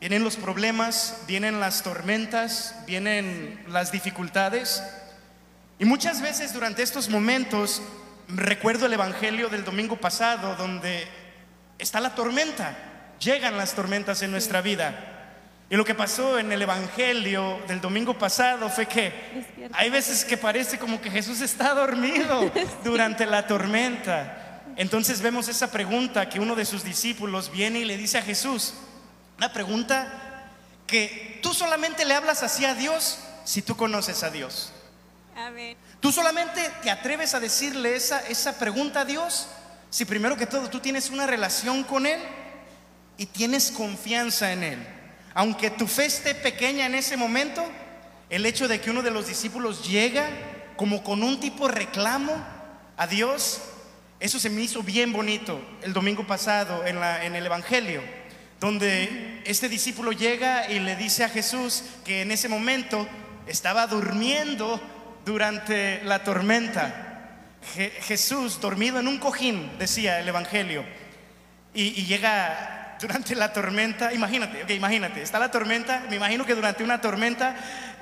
vienen 0.00 0.24
los 0.24 0.36
problemas, 0.36 1.22
vienen 1.26 1.60
las 1.60 1.82
tormentas, 1.82 2.74
vienen 2.86 3.64
las 3.68 3.90
dificultades. 3.90 4.82
Y 5.78 5.84
muchas 5.84 6.20
veces 6.20 6.52
durante 6.52 6.82
estos 6.82 7.08
momentos 7.08 7.82
recuerdo 8.28 8.86
el 8.86 8.92
Evangelio 8.92 9.48
del 9.48 9.64
domingo 9.64 9.96
pasado 9.96 10.54
donde 10.56 11.06
está 11.78 12.00
la 12.00 12.14
tormenta, 12.14 12.76
llegan 13.18 13.56
las 13.56 13.74
tormentas 13.74 14.22
en 14.22 14.30
nuestra 14.30 14.60
vida. 14.60 15.14
Y 15.70 15.76
lo 15.76 15.84
que 15.84 15.94
pasó 15.94 16.38
en 16.38 16.50
el 16.50 16.62
Evangelio 16.62 17.60
del 17.68 17.80
domingo 17.80 18.16
pasado 18.16 18.70
fue 18.70 18.86
que 18.86 19.12
hay 19.72 19.90
veces 19.90 20.24
que 20.24 20.38
parece 20.38 20.78
como 20.78 21.00
que 21.00 21.10
Jesús 21.10 21.40
está 21.42 21.74
dormido 21.74 22.50
durante 22.84 23.26
la 23.26 23.46
tormenta. 23.46 24.62
Entonces 24.76 25.20
vemos 25.20 25.48
esa 25.48 25.70
pregunta 25.70 26.28
que 26.28 26.40
uno 26.40 26.54
de 26.54 26.64
sus 26.64 26.84
discípulos 26.84 27.50
viene 27.50 27.80
y 27.80 27.84
le 27.84 27.98
dice 27.98 28.16
a 28.16 28.22
Jesús, 28.22 28.74
una 29.38 29.52
pregunta 29.52 30.46
que 30.86 31.38
tú 31.42 31.54
solamente 31.54 32.04
le 32.04 32.14
hablas 32.14 32.42
así 32.42 32.64
a 32.64 32.74
Dios 32.74 33.18
si 33.44 33.62
tú 33.62 33.76
conoces 33.76 34.22
a 34.22 34.30
Dios. 34.30 34.72
Amén. 35.36 35.76
Tú 36.00 36.12
solamente 36.12 36.60
te 36.82 36.90
atreves 36.90 37.34
a 37.34 37.40
decirle 37.40 37.94
esa, 37.96 38.20
esa 38.28 38.58
pregunta 38.58 39.00
a 39.00 39.04
Dios 39.04 39.48
si 39.90 40.04
primero 40.04 40.36
que 40.36 40.46
todo 40.46 40.68
tú 40.68 40.80
tienes 40.80 41.10
una 41.10 41.26
relación 41.26 41.84
con 41.84 42.06
Él 42.06 42.20
y 43.16 43.26
tienes 43.26 43.70
confianza 43.70 44.52
en 44.52 44.62
Él. 44.64 44.78
Aunque 45.34 45.70
tu 45.70 45.86
fe 45.86 46.06
esté 46.06 46.34
pequeña 46.34 46.86
en 46.86 46.94
ese 46.94 47.16
momento, 47.16 47.64
el 48.30 48.44
hecho 48.44 48.66
de 48.68 48.80
que 48.80 48.90
uno 48.90 49.02
de 49.02 49.10
los 49.10 49.26
discípulos 49.28 49.86
llega 49.88 50.28
como 50.76 51.02
con 51.04 51.22
un 51.22 51.38
tipo 51.40 51.68
de 51.68 51.74
reclamo 51.74 52.32
a 52.96 53.06
Dios, 53.06 53.60
eso 54.20 54.38
se 54.40 54.50
me 54.50 54.62
hizo 54.62 54.82
bien 54.82 55.12
bonito 55.12 55.60
el 55.82 55.92
domingo 55.92 56.26
pasado 56.26 56.84
en, 56.86 56.98
la- 57.00 57.24
en 57.24 57.34
el 57.36 57.46
Evangelio, 57.46 58.02
donde 58.60 59.42
este 59.44 59.68
discípulo 59.68 60.12
llega 60.12 60.70
y 60.70 60.80
le 60.80 60.96
dice 60.96 61.24
a 61.24 61.28
Jesús 61.28 61.84
que 62.04 62.22
en 62.22 62.30
ese 62.32 62.48
momento 62.48 63.06
estaba 63.46 63.86
durmiendo 63.86 64.80
durante 65.24 66.02
la 66.04 66.24
tormenta. 66.24 67.04
Je- 67.76 67.90
Jesús 68.02 68.60
dormido 68.60 68.98
en 68.98 69.08
un 69.08 69.18
cojín, 69.18 69.70
decía 69.78 70.20
el 70.20 70.28
Evangelio, 70.28 70.84
y, 71.74 72.00
y 72.00 72.06
llega 72.06 72.96
durante 73.00 73.34
la 73.36 73.52
tormenta, 73.52 74.12
imagínate, 74.12 74.64
ok, 74.64 74.70
imagínate, 74.70 75.22
está 75.22 75.38
la 75.38 75.50
tormenta, 75.50 76.02
me 76.10 76.16
imagino 76.16 76.44
que 76.44 76.54
durante 76.54 76.82
una 76.82 77.00
tormenta, 77.00 77.54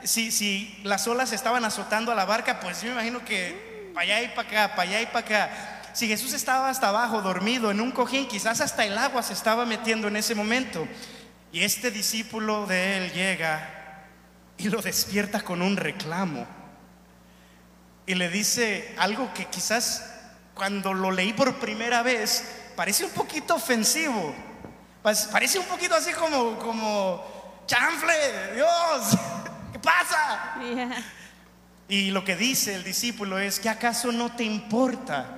si, 0.05 0.31
si 0.31 0.79
las 0.85 1.07
olas 1.07 1.33
estaban 1.33 1.65
azotando 1.65 2.13
a 2.13 2.15
la 2.15 2.25
barca, 2.25 2.61
pues 2.61 2.81
yo 2.81 2.87
me 2.89 2.93
imagino 2.95 3.23
que 3.25 3.91
para 3.93 4.05
allá 4.05 4.23
y 4.23 4.29
para 4.29 4.49
acá, 4.49 4.69
para 4.75 4.83
allá 4.89 5.03
y 5.03 5.07
para 5.07 5.19
acá. 5.19 5.76
Si 5.97 6.07
Jesús 6.07 6.35
estaba 6.35 6.69
hasta 6.69 6.91
abajo, 6.91 7.23
dormido 7.23 7.71
en 7.71 7.81
un 7.81 7.91
cojín, 7.91 8.29
quizás 8.29 8.61
hasta 8.61 8.85
el 8.85 8.99
agua 8.99 9.23
se 9.23 9.33
estaba 9.33 9.65
metiendo 9.65 10.09
en 10.09 10.17
ese 10.17 10.35
momento. 10.35 10.87
Y 11.53 11.63
este 11.63 11.91
discípulo 11.91 12.67
de 12.67 12.99
él 12.99 13.13
llega 13.13 14.05
y 14.59 14.69
lo 14.69 14.83
despierta 14.83 15.41
con 15.41 15.63
un 15.63 15.75
reclamo. 15.75 16.47
Y 18.05 18.15
le 18.15 18.29
dice 18.29 18.95
algo 18.99 19.33
que 19.33 19.47
quizás 19.47 20.05
cuando 20.53 20.93
lo 20.93 21.11
leí 21.11 21.33
por 21.33 21.59
primera 21.59 22.03
vez 22.03 22.45
parece 22.77 23.07
un 23.07 23.13
poquito 23.13 23.55
ofensivo. 23.55 24.35
Parece 25.03 25.59
un 25.59 25.65
poquito 25.65 25.95
así 25.95 26.13
como, 26.13 26.59
como, 26.59 27.63
chanfle, 27.65 28.53
Dios, 28.55 29.19
¿qué 29.73 29.79
pasa? 29.79 30.59
Yeah. 30.61 31.05
Y 31.89 32.11
lo 32.11 32.23
que 32.23 32.37
dice 32.37 32.75
el 32.75 32.85
discípulo 32.85 33.39
es, 33.39 33.59
¿que 33.59 33.71
acaso 33.71 34.13
no 34.13 34.37
te 34.37 34.45
importa 34.45 35.36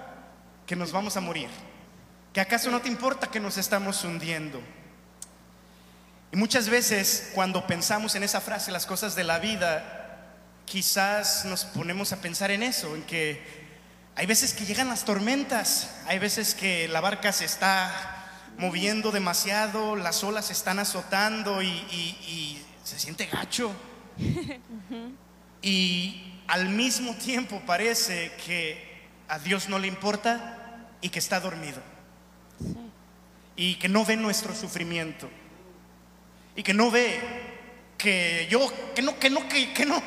que 0.69 0.77
nos 0.77 0.93
vamos 0.93 1.17
a 1.17 1.21
morir? 1.21 1.49
¿Que 2.33 2.41
acaso 2.41 2.71
no 2.71 2.81
te 2.81 2.87
importa 2.89 3.27
que 3.29 3.41
nos 3.41 3.57
estamos 3.59 4.05
hundiendo? 4.05 4.61
Y 6.31 6.37
muchas 6.37 6.69
veces 6.69 7.31
cuando 7.35 7.67
pensamos 7.67 8.15
en 8.15 8.23
esa 8.23 8.41
frase, 8.41 8.71
las 8.71 8.87
cosas 8.87 9.17
de 9.17 9.25
la 9.25 9.39
vida, 9.41 10.29
quizás 10.67 11.45
nos 11.47 11.65
ponemos 11.65 12.13
a 12.13 12.21
pensar 12.21 12.51
en 12.51 12.63
eso, 12.63 12.95
en 12.95 13.03
que 13.05 13.43
hay 14.15 14.27
veces 14.27 14.53
que 14.53 14.67
llegan 14.67 14.89
las 14.89 15.05
tormentas, 15.05 15.91
hay 16.07 16.19
veces 16.19 16.55
que 16.55 16.87
la 16.89 17.01
barca 17.01 17.33
se 17.33 17.47
está 17.47 18.27
moviendo 18.59 19.11
demasiado, 19.11 19.97
las 19.97 20.23
olas 20.23 20.47
se 20.47 20.53
están 20.53 20.79
azotando 20.81 21.63
y, 21.63 21.67
y- 21.69 22.19
y 22.29 22.67
se 22.85 22.99
siente 22.99 23.27
gacho. 23.27 23.73
Y 25.61 26.41
al 26.47 26.69
mismo 26.69 27.15
tiempo 27.15 27.61
parece 27.67 28.33
que 28.47 29.07
a 29.29 29.39
Dios 29.41 29.69
no 29.69 29.79
le 29.79 29.89
importa 29.89 30.58
y 31.01 31.09
que 31.09 31.19
está 31.19 31.41
dormido. 31.41 31.81
Y 33.57 33.77
que 33.77 33.89
no 33.89 34.05
ve 34.05 34.17
nuestro 34.17 34.55
sufrimiento. 34.55 35.29
Y 36.57 36.63
que 36.63 36.75
no 36.75 36.91
ve 36.91 37.21
que 37.97 38.47
yo, 38.51 38.73
que 38.95 39.03
no, 39.03 39.19
que 39.19 39.31
no, 39.31 39.49
que, 39.49 39.73
que 39.73 39.85
no, 39.85 40.03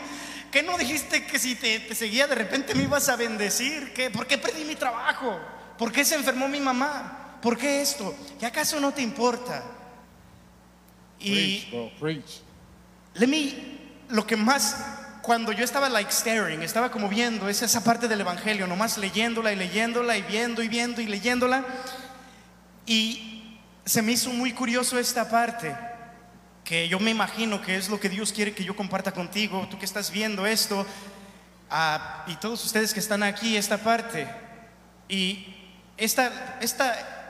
que 0.51 0.63
no 0.63 0.77
dijiste 0.77 1.25
que 1.25 1.39
si 1.39 1.55
te, 1.55 1.79
te 1.79 1.95
seguía 1.95 2.27
de 2.27 2.35
repente 2.35 2.75
me 2.75 2.83
ibas 2.83 3.09
a 3.09 3.15
bendecir. 3.15 3.93
Que, 3.93 4.09
¿Por 4.09 4.27
qué 4.27 4.37
perdí 4.37 4.63
mi 4.65 4.75
trabajo? 4.75 5.39
¿Por 5.77 5.91
qué 5.91 6.05
se 6.05 6.15
enfermó 6.15 6.47
mi 6.47 6.59
mamá? 6.59 7.39
¿Por 7.41 7.57
qué 7.57 7.81
esto? 7.81 8.15
¿Que 8.39 8.45
acaso 8.45 8.79
no 8.79 8.93
te 8.93 9.01
importa? 9.01 9.63
Y 11.19 11.31
Preach, 11.31 11.71
bro, 11.71 11.91
preach. 11.99 12.41
Let 13.15 13.27
me, 13.27 13.53
lo 14.09 14.25
que 14.25 14.35
más, 14.35 14.77
cuando 15.21 15.51
yo 15.51 15.63
estaba 15.63 15.89
like 15.89 16.11
staring, 16.11 16.61
estaba 16.63 16.91
como 16.91 17.07
viendo, 17.07 17.47
es 17.47 17.61
esa 17.61 17.83
parte 17.83 18.07
del 18.07 18.21
Evangelio, 18.21 18.67
nomás 18.67 18.97
leyéndola 18.97 19.53
y 19.53 19.55
leyéndola 19.55 20.17
y 20.17 20.21
viendo 20.23 20.63
y 20.63 20.67
viendo 20.67 21.01
y 21.01 21.07
leyéndola. 21.07 21.63
Y 22.85 23.59
se 23.85 24.01
me 24.01 24.13
hizo 24.13 24.31
muy 24.31 24.53
curioso 24.53 24.97
esta 24.97 25.29
parte, 25.29 25.75
que 26.63 26.87
yo 26.87 26.99
me 26.99 27.11
imagino 27.11 27.61
que 27.61 27.75
es 27.75 27.89
lo 27.89 27.99
que 27.99 28.09
Dios 28.09 28.31
quiere 28.31 28.53
que 28.53 28.63
yo 28.63 28.75
comparta 28.75 29.11
contigo, 29.11 29.67
tú 29.69 29.77
que 29.77 29.85
estás 29.85 30.11
viendo 30.11 30.45
esto, 30.45 30.85
ah, 31.69 32.23
y 32.27 32.35
todos 32.35 32.63
ustedes 32.65 32.93
que 32.93 32.99
están 32.99 33.23
aquí, 33.23 33.57
esta 33.57 33.77
parte. 33.77 34.27
Y 35.07 35.55
esta, 35.97 36.57
esta, 36.61 37.20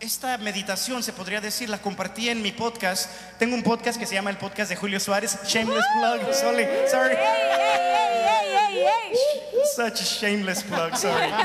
esta 0.00 0.38
meditación, 0.38 1.02
se 1.02 1.12
podría 1.12 1.40
decir, 1.40 1.68
la 1.68 1.78
compartí 1.78 2.28
en 2.28 2.40
mi 2.40 2.52
podcast. 2.52 3.10
Tengo 3.38 3.54
un 3.54 3.62
podcast 3.62 3.98
que 3.98 4.06
se 4.06 4.14
llama 4.14 4.30
el 4.30 4.36
podcast 4.36 4.70
de 4.70 4.76
Julio 4.76 5.00
Suárez. 5.00 5.38
Shameless 5.44 5.84
plug. 5.98 6.34
Sorry, 6.34 6.66
sorry. 6.88 7.16
Such 9.74 10.00
a 10.00 10.04
shameless 10.04 10.62
plug, 10.62 10.96
sorry. 10.96 11.32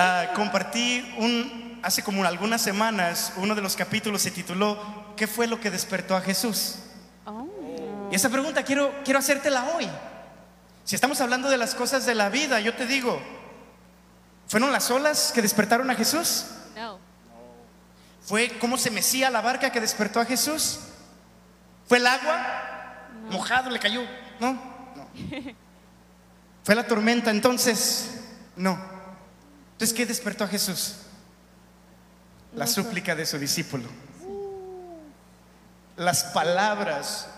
Ah, 0.00 0.28
compartí 0.36 1.04
un, 1.18 1.80
hace 1.82 2.04
como 2.04 2.24
algunas 2.24 2.62
semanas, 2.62 3.32
uno 3.36 3.56
de 3.56 3.62
los 3.62 3.74
capítulos 3.74 4.22
se 4.22 4.30
tituló 4.30 4.78
¿Qué 5.16 5.26
fue 5.26 5.48
lo 5.48 5.60
que 5.60 5.72
despertó 5.72 6.14
a 6.14 6.20
Jesús? 6.20 6.76
Y 8.12 8.14
esa 8.14 8.28
pregunta 8.28 8.62
quiero, 8.62 8.94
quiero 9.04 9.18
hacértela 9.18 9.72
hoy. 9.74 9.88
Si 10.84 10.94
estamos 10.94 11.20
hablando 11.20 11.50
de 11.50 11.56
las 11.56 11.74
cosas 11.74 12.06
de 12.06 12.14
la 12.14 12.28
vida, 12.28 12.60
yo 12.60 12.74
te 12.74 12.86
digo, 12.86 13.20
¿fueron 14.48 14.72
las 14.72 14.90
olas 14.90 15.30
que 15.32 15.42
despertaron 15.42 15.90
a 15.90 15.94
Jesús? 15.94 16.46
No. 16.74 16.98
¿Fue 18.22 18.58
cómo 18.58 18.76
se 18.76 18.90
mecía 18.90 19.30
la 19.30 19.40
barca 19.40 19.70
que 19.70 19.80
despertó 19.80 20.20
a 20.20 20.24
Jesús? 20.24 20.80
¿Fue 21.86 21.98
el 21.98 22.06
agua? 22.06 22.68
Mojado 23.30 23.70
le 23.70 23.78
cayó. 23.78 24.02
No, 24.40 24.52
no. 24.52 25.08
¿Fue 26.64 26.74
la 26.74 26.86
tormenta 26.86 27.30
entonces? 27.30 28.20
No. 28.56 28.78
Entonces, 29.72 29.96
¿qué 29.96 30.04
despertó 30.04 30.44
a 30.44 30.48
Jesús? 30.48 30.96
La 32.54 32.66
súplica 32.66 33.14
de 33.14 33.24
su 33.24 33.38
discípulo. 33.38 33.88
Las 35.96 36.24
palabras. 36.24 37.28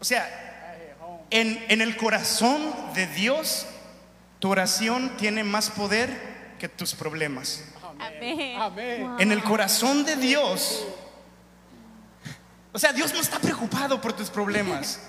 O 0.00 0.04
sea, 0.04 0.96
en, 1.30 1.64
en 1.68 1.80
el 1.80 1.96
corazón 1.96 2.72
de 2.94 3.08
Dios, 3.08 3.66
tu 4.38 4.50
oración 4.50 5.16
tiene 5.16 5.42
más 5.42 5.70
poder 5.70 6.29
que 6.60 6.68
tus 6.68 6.94
problemas. 6.94 7.64
Amén. 7.98 8.60
Amén. 8.60 9.16
En 9.18 9.32
el 9.32 9.42
corazón 9.42 10.04
de 10.04 10.14
Dios. 10.14 10.84
O 12.70 12.78
sea, 12.78 12.92
Dios 12.92 13.12
no 13.14 13.20
está 13.20 13.38
preocupado 13.38 14.00
por 14.00 14.12
tus 14.12 14.28
problemas. 14.28 15.00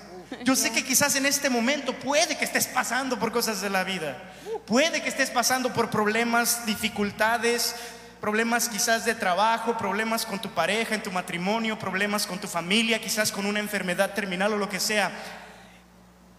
Yo 0.44 0.56
sé 0.56 0.72
que 0.72 0.82
quizás 0.82 1.14
en 1.14 1.26
este 1.26 1.50
momento 1.50 1.94
puede 1.98 2.38
que 2.38 2.44
estés 2.46 2.66
pasando 2.66 3.18
por 3.18 3.30
cosas 3.32 3.60
de 3.60 3.68
la 3.68 3.84
vida. 3.84 4.16
Puede 4.66 5.02
que 5.02 5.10
estés 5.10 5.30
pasando 5.30 5.74
por 5.74 5.90
problemas, 5.90 6.64
dificultades, 6.64 7.76
problemas 8.20 8.70
quizás 8.70 9.04
de 9.04 9.14
trabajo, 9.14 9.76
problemas 9.76 10.24
con 10.24 10.40
tu 10.40 10.48
pareja, 10.48 10.94
en 10.94 11.02
tu 11.02 11.12
matrimonio, 11.12 11.78
problemas 11.78 12.26
con 12.26 12.38
tu 12.38 12.48
familia, 12.48 12.98
quizás 12.98 13.30
con 13.30 13.44
una 13.44 13.60
enfermedad 13.60 14.14
terminal 14.14 14.54
o 14.54 14.56
lo 14.56 14.70
que 14.70 14.80
sea. 14.80 15.12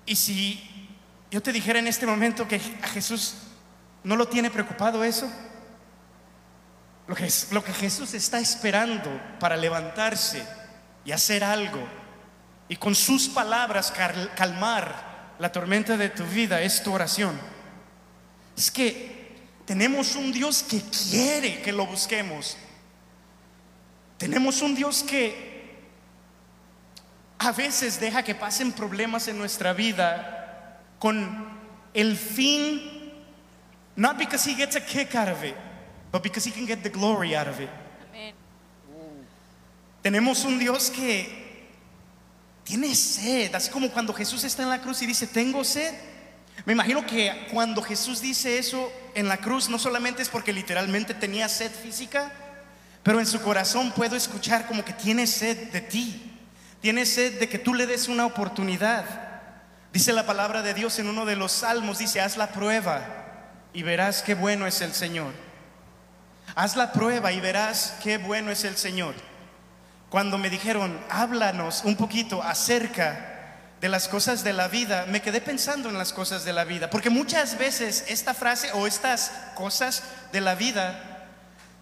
Y 0.08 0.16
si 0.16 0.90
yo 1.30 1.42
te 1.42 1.54
dijera 1.54 1.78
en 1.78 1.88
este 1.88 2.08
momento 2.08 2.48
que 2.48 2.60
a 2.82 2.88
Jesús 2.88 3.36
no 4.04 4.16
lo 4.16 4.28
tiene 4.28 4.50
preocupado 4.52 5.04
eso, 5.04 5.32
lo 7.08 7.16
que, 7.64 7.74
Jesús 7.74 8.14
está 8.14 8.40
esperando 8.40 9.10
para 9.40 9.58
levantarse 9.58 10.46
y 11.04 11.12
hacer 11.12 11.44
algo 11.44 11.86
y 12.70 12.78
con 12.78 12.96
sus 12.96 13.28
palabras 13.28 13.92
cal- 13.92 14.32
calmar 14.36 15.36
la 15.40 15.52
tormenta 15.52 15.98
de 15.98 16.10
tu 16.10 16.24
vida 16.26 16.62
es 16.62 16.82
tu 16.82 16.94
oración. 16.94 17.38
Es 18.56 18.72
que 18.72 19.36
tenemos 19.66 20.16
un 20.16 20.32
Dios 20.32 20.64
que 20.64 20.82
quiere 20.82 21.62
que 21.62 21.74
lo 21.74 21.86
busquemos. 21.86 22.58
Tenemos 24.18 24.62
un 24.62 24.76
Dios 24.76 25.04
que 25.04 25.82
a 27.40 27.52
veces 27.52 28.00
deja 28.00 28.24
que 28.24 28.36
pasen 28.36 28.72
problemas 28.72 29.28
en 29.28 29.38
nuestra 29.38 29.74
vida 29.74 30.80
con 31.00 31.50
el 31.94 32.16
fin, 32.16 32.93
not 33.96 34.18
because 34.18 34.44
he 34.44 34.56
gets 34.56 34.76
a 34.76 34.82
kick 34.82 35.16
out 35.16 35.28
of 35.28 35.44
it, 35.44 35.56
but 36.12 36.24
because 36.24 36.44
he 36.44 36.52
can 36.52 36.66
get 36.66 36.84
the 36.84 36.90
glory 36.90 37.36
out 37.36 37.48
of 37.48 37.60
it. 37.60 37.70
Amén. 38.12 38.34
Tenemos 40.04 40.44
un 40.46 40.60
Dios 40.60 40.90
que 40.90 41.44
tiene 42.64 42.94
sed, 42.96 43.54
así 43.54 43.70
como 43.70 43.90
cuando 43.90 44.14
Jesús 44.14 44.44
está 44.44 44.64
en 44.64 44.70
la 44.70 44.82
cruz 44.82 45.02
y 45.02 45.06
dice, 45.06 45.28
tengo 45.28 45.64
sed. 45.64 45.94
Me 46.66 46.74
imagino 46.74 47.06
que 47.06 47.48
cuando 47.52 47.82
Jesús 47.82 48.22
dice 48.22 48.58
eso 48.58 48.92
en 49.16 49.28
la 49.28 49.38
cruz, 49.38 49.70
no 49.70 49.80
solamente 49.80 50.22
es 50.22 50.30
porque 50.30 50.54
literalmente 50.54 51.14
tenía 51.14 51.50
sed 51.50 51.72
física, 51.72 52.32
pero 53.02 53.20
en 53.20 53.26
su 53.26 53.42
corazón 53.42 53.92
puedo 53.92 54.16
escuchar 54.16 54.66
como 54.68 54.86
que 54.86 54.94
tiene 54.94 55.28
sed 55.28 55.72
de 55.72 55.82
ti, 55.82 56.38
tiene 56.82 57.06
sed 57.06 57.40
de 57.40 57.50
que 57.50 57.60
tú 57.60 57.74
le 57.74 57.86
des 57.86 58.08
una 58.08 58.26
oportunidad. 58.26 59.06
Dice 59.92 60.14
la 60.14 60.26
palabra 60.26 60.62
de 60.62 60.74
Dios 60.74 61.00
en 61.00 61.08
uno 61.08 61.26
de 61.26 61.36
los 61.36 61.52
salmos, 61.52 62.00
dice, 62.00 62.22
haz 62.22 62.38
la 62.38 62.52
prueba 62.52 63.23
y 63.74 63.84
verás 63.84 64.22
qué 64.22 64.36
bueno 64.36 64.68
es 64.68 64.82
el 64.82 64.94
Señor. 64.94 65.34
Haz 66.56 66.76
la 66.76 66.92
prueba 66.92 67.32
y 67.32 67.40
verás 67.40 67.96
qué 68.04 68.18
bueno 68.18 68.52
es 68.52 68.64
el 68.64 68.78
Señor. 68.78 69.16
Cuando 70.10 70.38
me 70.38 70.50
dijeron, 70.50 71.00
háblanos 71.10 71.84
un 71.84 71.96
poquito 71.96 72.44
acerca 72.44 73.32
de 73.82 73.90
las 73.90 74.08
cosas 74.08 74.44
de 74.44 74.54
la 74.54 74.68
vida, 74.68 75.06
me 75.08 75.22
quedé 75.22 75.42
pensando 75.42 75.90
en 75.90 75.98
las 75.98 76.14
cosas 76.14 76.46
de 76.46 76.54
la 76.54 76.64
vida, 76.64 76.90
porque 76.90 77.10
muchas 77.10 77.58
veces 77.58 78.06
esta 78.08 78.34
frase 78.34 78.72
o 78.74 78.88
estas 78.88 79.32
cosas 79.56 80.04
de 80.32 80.40
la 80.40 80.56
vida, 80.56 81.28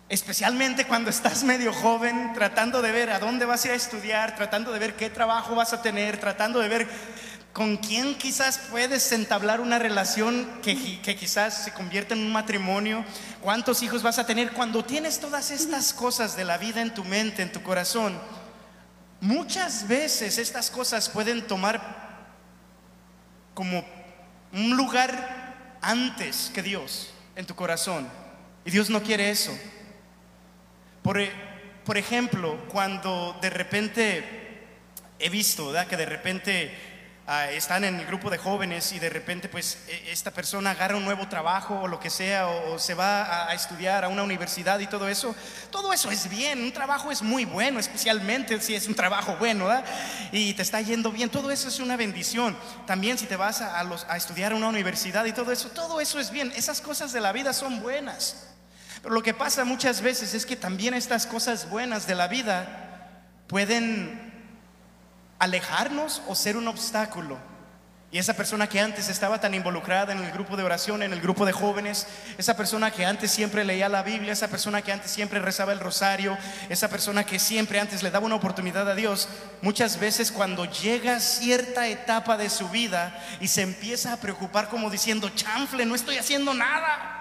especialmente 0.09 0.87
cuando 0.87 1.11
estás 1.11 1.43
medio 1.45 1.71
joven, 1.73 2.31
tratando 2.33 2.81
de 2.81 2.91
ver 2.91 3.11
a 3.11 3.19
dónde 3.19 3.45
vas 3.45 3.65
a 3.65 3.73
estudiar, 3.73 4.35
tratando 4.35 4.71
de 4.71 4.79
ver 4.79 4.95
qué 4.95 5.11
trabajo 5.11 5.53
vas 5.53 5.73
a 5.73 5.81
tener, 5.83 6.17
tratando 6.17 6.59
de 6.59 6.69
ver 6.69 6.87
con 7.53 7.77
quién 7.77 8.15
quizás 8.17 8.57
puedes 8.69 9.11
entablar 9.11 9.59
una 9.59 9.77
relación 9.77 10.47
que, 10.63 11.01
que 11.01 11.15
quizás 11.15 11.65
se 11.65 11.73
convierta 11.73 12.13
en 12.13 12.21
un 12.21 12.31
matrimonio, 12.31 13.03
cuántos 13.41 13.83
hijos 13.83 14.03
vas 14.03 14.19
a 14.19 14.25
tener. 14.25 14.53
Cuando 14.53 14.85
tienes 14.85 15.19
todas 15.19 15.51
estas 15.51 15.93
cosas 15.93 16.37
de 16.37 16.45
la 16.45 16.57
vida 16.57 16.81
en 16.81 16.93
tu 16.93 17.03
mente, 17.03 17.41
en 17.41 17.51
tu 17.51 17.61
corazón, 17.61 18.17
muchas 19.19 19.87
veces 19.87 20.37
estas 20.37 20.71
cosas 20.71 21.09
pueden 21.09 21.45
tomar 21.45 22.01
como 23.53 23.85
un 24.53 24.77
lugar 24.77 25.77
antes 25.81 26.51
que 26.53 26.63
Dios 26.63 27.13
en 27.35 27.45
tu 27.45 27.55
corazón. 27.55 28.07
Y 28.63 28.71
Dios 28.71 28.89
no 28.89 29.03
quiere 29.03 29.29
eso. 29.29 29.51
Por, 31.01 31.19
e- 31.19 31.31
por 31.83 31.97
ejemplo, 31.97 32.57
cuando 32.69 33.37
de 33.41 33.49
repente 33.49 34.41
he 35.19 35.29
visto 35.29 35.67
¿verdad? 35.67 35.87
que 35.87 35.97
de 35.97 36.05
repente 36.05 36.90
ah, 37.31 37.49
están 37.49 37.83
en 37.85 37.99
el 37.99 38.05
grupo 38.05 38.29
de 38.29 38.37
jóvenes 38.37 38.91
y 38.91 38.99
de 38.99 39.09
repente 39.09 39.47
pues 39.47 39.77
e- 39.87 40.11
esta 40.11 40.31
persona 40.31 40.71
agarra 40.71 40.97
un 40.97 41.05
nuevo 41.05 41.27
trabajo 41.29 41.79
o 41.79 41.87
lo 41.87 41.99
que 41.99 42.09
sea 42.09 42.47
o, 42.47 42.77
se 42.77 42.93
va 42.93 43.47
a, 43.49 43.53
estudiar 43.55 44.03
a 44.03 44.09
una 44.09 44.23
universidad 44.23 44.79
y 44.79 44.87
todo 44.87 45.07
eso, 45.07 45.33
todo 45.69 45.93
eso 45.93 46.11
es 46.11 46.29
bien, 46.29 46.61
un 46.61 46.71
trabajo 46.73 47.11
es 47.11 47.21
muy 47.21 47.45
bueno, 47.45 47.79
especialmente 47.79 48.59
si 48.59 48.75
es 48.75 48.87
un 48.87 48.95
trabajo 48.95 49.35
bueno 49.37 49.69
y 50.31 50.53
te 50.53 50.61
está 50.61 50.81
yendo 50.81 51.11
bien, 51.11 51.29
todo 51.29 51.51
eso 51.51 51.67
es 51.69 51.79
una 51.79 51.95
bendición. 51.95 52.57
También 52.85 53.17
si 53.17 53.25
te 53.25 53.35
vas 53.37 53.61
a, 53.61 53.79
a 53.79 53.83
los- 53.83 54.05
a 54.09 54.17
estudiar 54.17 54.51
a 54.51 54.55
una 54.55 54.67
universidad 54.67 55.25
y 55.25 55.31
todo 55.33 55.51
eso, 55.51 55.69
todo 55.69 56.01
eso 56.01 56.19
es 56.19 56.31
bien, 56.31 56.51
esas 56.55 56.81
cosas 56.81 57.13
de 57.13 57.21
la 57.21 57.31
vida 57.31 57.53
son 57.53 57.81
buenas. 57.81 58.47
Pero 59.01 59.15
lo 59.15 59.23
que 59.23 59.33
pasa 59.33 59.63
muchas 59.65 60.01
veces 60.01 60.33
es 60.33 60.45
que 60.45 60.55
también 60.55 60.93
estas 60.93 61.25
cosas 61.25 61.69
buenas 61.69 62.05
de 62.05 62.15
la 62.15 62.27
vida 62.27 62.67
pueden 63.47 64.30
alejarnos 65.41 66.21
o 66.27 66.35
ser 66.35 66.55
un 66.55 66.67
obstáculo. 66.67 67.37
Y 68.11 68.19
esa 68.19 68.35
persona 68.35 68.67
que 68.67 68.79
antes 68.79 69.09
estaba 69.09 69.39
tan 69.39 69.55
involucrada 69.55 70.13
en 70.13 70.21
el 70.21 70.31
grupo 70.31 70.55
de 70.55 70.63
oración, 70.63 71.01
en 71.01 71.13
el 71.13 71.21
grupo 71.21 71.45
de 71.45 71.51
jóvenes, 71.51 72.05
esa 72.37 72.55
persona 72.55 72.91
que 72.91 73.05
antes 73.05 73.31
siempre 73.31 73.63
leía 73.63 73.89
la 73.89 74.03
Biblia, 74.03 74.33
esa 74.33 74.49
persona 74.49 74.83
que 74.83 74.91
antes 74.91 75.09
siempre 75.09 75.39
rezaba 75.39 75.71
el 75.71 75.79
rosario, 75.79 76.37
esa 76.69 76.89
persona 76.89 77.23
que 77.23 77.39
siempre 77.39 77.79
antes 77.79 78.03
le 78.03 78.11
daba 78.11 78.25
una 78.25 78.35
oportunidad 78.35 78.87
a 78.87 78.93
Dios, 78.95 79.29
muchas 79.61 79.99
veces 79.99 80.31
cuando 80.31 80.65
llega 80.65 81.19
cierta 81.21 81.87
etapa 81.87 82.37
de 82.37 82.49
su 82.49 82.69
vida 82.69 83.17
y 83.39 83.47
se 83.47 83.61
empieza 83.63 84.13
a 84.13 84.17
preocupar 84.17 84.67
como 84.69 84.91
diciendo, 84.91 85.29
chanfle, 85.29 85.85
no 85.85 85.95
estoy 85.95 86.17
haciendo 86.17 86.53
nada. 86.53 87.17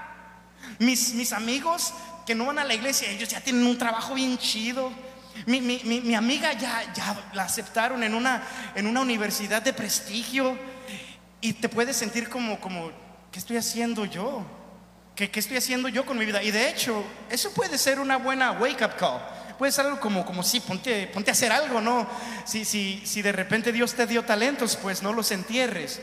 Mis, 0.79 1.15
mis 1.15 1.33
amigos 1.33 1.95
que 2.27 2.35
no 2.35 2.47
van 2.47 2.59
a 2.59 2.65
la 2.65 2.75
iglesia, 2.75 3.09
ellos 3.09 3.31
ya 3.31 3.41
tienen 3.41 3.65
un 3.65 3.79
trabajo 3.79 4.15
bien 4.15 4.37
chido. 4.37 4.93
Mi, 5.47 5.61
mi- 5.61 5.81
mi- 5.85 6.01
mi 6.01 6.15
amiga 6.15 6.53
ya, 6.53 6.93
ya 6.93 7.17
la 7.33 7.45
aceptaron 7.45 8.03
en 8.03 8.15
una, 8.15 8.43
en 8.75 8.87
una 8.87 9.01
universidad 9.01 9.63
de 9.63 9.73
prestigio 9.73 10.57
y 11.41 11.53
te 11.55 11.69
puedes 11.69 11.97
sentir 11.97 12.29
como, 12.29 12.61
como 12.61 12.91
¿qué 13.33 13.39
estoy 13.39 13.57
haciendo 13.57 14.05
yo? 14.05 14.45
¿Qué, 15.15 15.31
¿Qué 15.31 15.41
estoy 15.41 15.57
haciendo 15.57 15.89
yo 15.89 16.05
con 16.07 16.19
mi 16.19 16.25
vida? 16.27 16.43
Y 16.43 16.51
de 16.51 16.69
hecho, 16.69 17.05
eso 17.31 17.53
puede 17.53 17.79
ser 17.79 18.01
una 18.01 18.17
buena 18.17 18.53
wake 18.53 18.83
up 18.85 18.97
call. 18.99 19.21
Puede 19.59 19.73
ser 19.73 19.85
algo 19.87 20.01
como, 20.01 20.25
como 20.25 20.43
sí, 20.43 20.61
ponte, 20.61 21.07
ponte 21.09 21.31
a 21.31 21.33
hacer 21.33 21.53
algo, 21.53 21.81
¿no? 21.83 22.07
Si, 22.47 22.65
si, 22.65 23.03
si 23.05 23.21
de 23.21 23.33
repente 23.33 23.73
Dios 23.73 23.93
te 23.95 24.07
dio 24.07 24.25
talentos, 24.25 24.77
pues 24.77 25.03
no 25.03 25.13
los 25.13 25.31
entierres. 25.33 26.01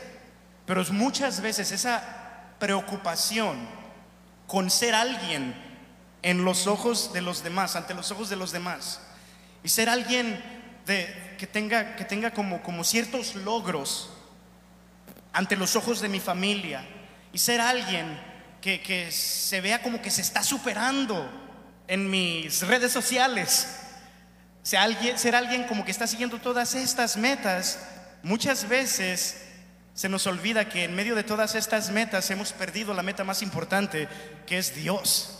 Pero 0.64 0.84
muchas 0.92 1.40
veces 1.40 1.72
esa 1.72 2.02
preocupación 2.60 3.58
con 4.46 4.70
ser 4.70 4.94
alguien 4.94 5.54
en 6.22 6.44
los 6.44 6.66
ojos 6.68 7.12
de 7.12 7.20
los 7.22 7.42
demás, 7.42 7.74
ante 7.74 7.94
los 7.94 8.10
ojos 8.12 8.28
de 8.28 8.36
los 8.36 8.52
demás. 8.52 9.00
Y 9.62 9.68
ser 9.68 9.88
alguien 9.88 10.40
que 10.86 11.46
tenga, 11.46 11.96
que 11.96 12.04
tenga 12.04 12.32
como, 12.32 12.62
como 12.62 12.84
ciertos 12.84 13.34
logros 13.34 14.10
ante 15.32 15.56
los 15.56 15.76
ojos 15.76 16.00
de 16.00 16.08
mi 16.08 16.20
familia. 16.20 16.86
Y 17.32 17.38
ser 17.38 17.60
alguien 17.60 18.18
que, 18.60 18.80
que 18.80 19.10
se 19.12 19.60
vea 19.60 19.82
como 19.82 20.00
que 20.00 20.10
se 20.10 20.22
está 20.22 20.42
superando 20.42 21.28
en 21.86 22.10
mis 22.10 22.62
redes 22.62 22.92
sociales. 22.92 23.68
Ser 24.62 24.80
alguien, 24.80 25.18
ser 25.18 25.34
alguien 25.34 25.64
como 25.64 25.84
que 25.84 25.90
está 25.90 26.06
siguiendo 26.06 26.38
todas 26.38 26.74
estas 26.74 27.16
metas, 27.16 27.80
muchas 28.22 28.68
veces 28.68 29.44
se 29.94 30.08
nos 30.08 30.26
olvida 30.26 30.68
que 30.68 30.84
en 30.84 30.94
medio 30.94 31.14
de 31.14 31.24
todas 31.24 31.54
estas 31.54 31.90
metas 31.90 32.30
hemos 32.30 32.52
perdido 32.52 32.94
la 32.94 33.02
meta 33.02 33.24
más 33.24 33.42
importante, 33.42 34.08
que 34.46 34.58
es 34.58 34.74
Dios 34.74 35.38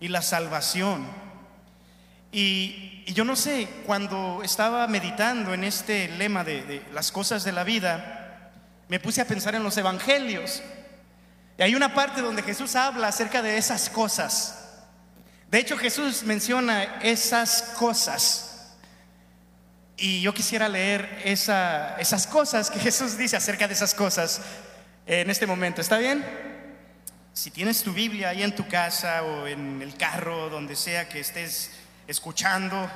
y 0.00 0.08
la 0.08 0.22
salvación. 0.22 1.06
Y, 2.32 3.02
y 3.06 3.12
yo 3.12 3.24
no 3.24 3.34
sé, 3.34 3.68
cuando 3.86 4.40
estaba 4.44 4.86
meditando 4.86 5.52
en 5.52 5.64
este 5.64 6.08
lema 6.08 6.44
de, 6.44 6.62
de 6.62 6.82
las 6.92 7.10
cosas 7.10 7.42
de 7.44 7.52
la 7.52 7.64
vida, 7.64 8.52
me 8.88 9.00
puse 9.00 9.20
a 9.20 9.24
pensar 9.26 9.54
en 9.54 9.62
los 9.62 9.76
evangelios. 9.76 10.62
Y 11.58 11.62
hay 11.62 11.74
una 11.74 11.92
parte 11.94 12.20
donde 12.22 12.42
Jesús 12.42 12.76
habla 12.76 13.08
acerca 13.08 13.42
de 13.42 13.58
esas 13.58 13.90
cosas. 13.90 14.56
De 15.50 15.58
hecho, 15.58 15.76
Jesús 15.76 16.22
menciona 16.22 17.00
esas 17.02 17.62
cosas. 17.76 18.46
Y 19.96 20.22
yo 20.22 20.32
quisiera 20.32 20.68
leer 20.68 21.20
esa- 21.24 21.96
esas 21.98 22.26
cosas 22.26 22.70
que 22.70 22.78
Jesús 22.78 23.18
dice 23.18 23.36
acerca 23.36 23.66
de 23.68 23.74
esas 23.74 23.92
cosas 23.94 24.40
en 25.06 25.28
este 25.28 25.46
momento. 25.46 25.80
¿Está 25.80 25.98
bien? 25.98 26.24
Si 27.34 27.50
tienes 27.50 27.82
tu 27.82 27.92
Biblia 27.92 28.30
ahí 28.30 28.42
en 28.42 28.54
tu 28.54 28.66
casa 28.68 29.22
o 29.24 29.46
en 29.46 29.82
el 29.82 29.96
carro, 29.96 30.48
donde 30.48 30.76
sea 30.76 31.08
que 31.08 31.20
estés 31.20 31.70
escuchando 32.10 32.90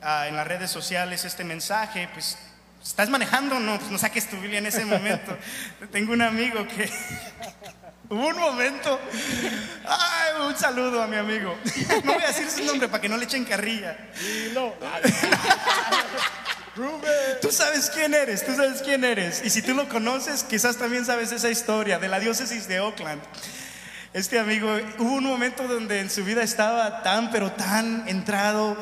ah, 0.00 0.28
en 0.28 0.36
las 0.36 0.46
redes 0.46 0.70
sociales 0.70 1.24
este 1.24 1.42
mensaje, 1.42 2.08
pues 2.12 2.38
estás 2.82 3.10
manejando, 3.10 3.58
no, 3.58 3.78
pues 3.78 3.90
no 3.90 3.98
saques 3.98 4.30
tu 4.30 4.36
Biblia 4.36 4.58
en 4.58 4.66
ese 4.66 4.84
momento. 4.84 5.36
Tengo 5.92 6.12
un 6.12 6.22
amigo 6.22 6.66
que 6.68 6.88
hubo 8.08 8.28
un 8.28 8.38
momento, 8.38 9.00
ay, 9.86 10.46
un 10.46 10.56
saludo 10.56 11.02
a 11.02 11.06
mi 11.06 11.16
amigo. 11.16 11.56
No 12.04 12.14
voy 12.14 12.22
a 12.22 12.28
decir 12.28 12.48
su 12.48 12.64
nombre 12.64 12.88
para 12.88 13.00
que 13.00 13.08
no 13.08 13.16
le 13.16 13.24
echen 13.24 13.44
carrilla. 13.44 13.96
Tú 17.40 17.50
sabes 17.50 17.90
quién 17.90 18.14
eres, 18.14 18.44
tú 18.44 18.54
sabes 18.54 18.82
quién 18.82 19.04
eres. 19.04 19.42
Y 19.44 19.50
si 19.50 19.62
tú 19.62 19.74
lo 19.74 19.88
conoces, 19.88 20.44
quizás 20.44 20.76
también 20.76 21.04
sabes 21.04 21.32
esa 21.32 21.50
historia 21.50 21.98
de 21.98 22.08
la 22.08 22.20
diócesis 22.20 22.68
de 22.68 22.80
Oakland. 22.80 23.20
Este 24.14 24.38
amigo, 24.38 24.70
hubo 24.98 25.14
un 25.14 25.24
momento 25.24 25.66
donde 25.66 25.98
en 25.98 26.08
su 26.08 26.24
vida 26.24 26.44
estaba 26.44 27.02
tan, 27.02 27.32
pero 27.32 27.50
tan 27.50 28.06
entrado 28.06 28.76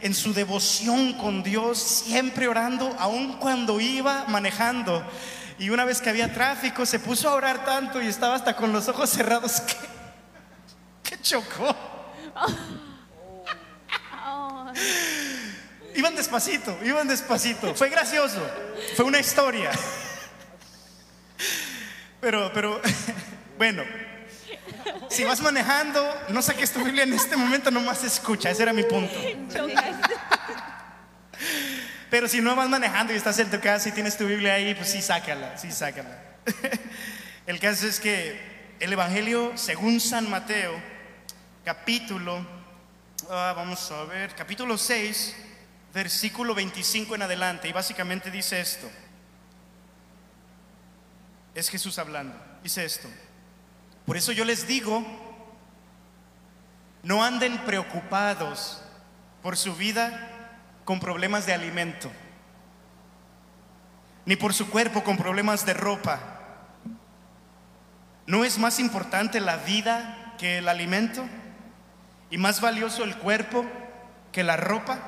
en 0.00 0.14
su 0.14 0.32
devoción 0.32 1.12
con 1.18 1.42
Dios, 1.42 1.78
siempre 1.78 2.48
orando, 2.48 2.96
aun 2.98 3.36
cuando 3.36 3.78
iba 3.78 4.24
manejando. 4.28 5.06
Y 5.58 5.68
una 5.68 5.84
vez 5.84 6.00
que 6.00 6.08
había 6.08 6.32
tráfico, 6.32 6.86
se 6.86 6.98
puso 6.98 7.28
a 7.28 7.34
orar 7.34 7.66
tanto 7.66 8.00
y 8.00 8.06
estaba 8.06 8.34
hasta 8.34 8.56
con 8.56 8.72
los 8.72 8.88
ojos 8.88 9.10
cerrados 9.10 9.60
que, 11.02 11.10
que 11.10 11.20
chocó. 11.20 11.76
Iban 15.94 16.16
despacito, 16.16 16.78
iban 16.82 17.06
despacito. 17.06 17.74
Fue 17.74 17.90
gracioso, 17.90 18.40
fue 18.96 19.04
una 19.04 19.20
historia. 19.20 19.72
Pero, 22.22 22.52
pero, 22.52 22.78
bueno, 23.56 23.82
si 25.08 25.24
vas 25.24 25.40
manejando, 25.40 26.02
no 26.28 26.42
saques 26.42 26.72
tu 26.72 26.84
Biblia 26.84 27.04
en 27.04 27.12
este 27.12 27.36
momento, 27.36 27.70
nomás 27.70 28.04
escucha, 28.04 28.50
ese 28.50 28.62
era 28.62 28.72
mi 28.72 28.82
punto. 28.84 29.14
Pero 32.10 32.26
si 32.28 32.40
no 32.40 32.56
vas 32.56 32.68
manejando 32.68 33.12
y 33.12 33.16
estás 33.16 33.38
en 33.38 33.50
tu 33.50 33.60
casa 33.60 33.88
y 33.88 33.92
tienes 33.92 34.16
tu 34.16 34.26
Biblia 34.26 34.54
ahí, 34.54 34.74
pues 34.74 34.90
sí, 34.90 35.00
sácala, 35.00 35.56
sí, 35.56 35.70
sácala. 35.70 36.18
El 37.46 37.58
caso 37.60 37.86
es 37.86 38.00
que 38.00 38.74
el 38.80 38.92
Evangelio, 38.92 39.52
según 39.56 40.00
San 40.00 40.28
Mateo, 40.28 40.72
capítulo, 41.64 42.44
ah, 43.30 43.52
vamos 43.56 43.90
a 43.92 44.04
ver, 44.04 44.34
capítulo 44.34 44.76
6, 44.76 45.36
versículo 45.94 46.54
25 46.54 47.14
en 47.14 47.22
adelante, 47.22 47.68
y 47.68 47.72
básicamente 47.72 48.30
dice 48.30 48.60
esto. 48.60 48.90
Es 51.54 51.68
Jesús 51.68 51.98
hablando, 51.98 52.34
dice 52.62 52.84
esto. 52.84 53.08
Por 54.10 54.16
eso 54.16 54.32
yo 54.32 54.44
les 54.44 54.66
digo, 54.66 55.06
no 57.04 57.22
anden 57.22 57.58
preocupados 57.58 58.82
por 59.40 59.56
su 59.56 59.76
vida 59.76 60.28
con 60.84 60.98
problemas 60.98 61.46
de 61.46 61.54
alimento, 61.54 62.10
ni 64.26 64.34
por 64.34 64.52
su 64.52 64.68
cuerpo 64.68 65.04
con 65.04 65.16
problemas 65.16 65.64
de 65.64 65.74
ropa. 65.74 66.18
¿No 68.26 68.44
es 68.44 68.58
más 68.58 68.80
importante 68.80 69.38
la 69.38 69.58
vida 69.58 70.34
que 70.38 70.58
el 70.58 70.68
alimento? 70.68 71.24
¿Y 72.30 72.36
más 72.36 72.60
valioso 72.60 73.04
el 73.04 73.16
cuerpo 73.16 73.64
que 74.32 74.42
la 74.42 74.56
ropa? 74.56 74.98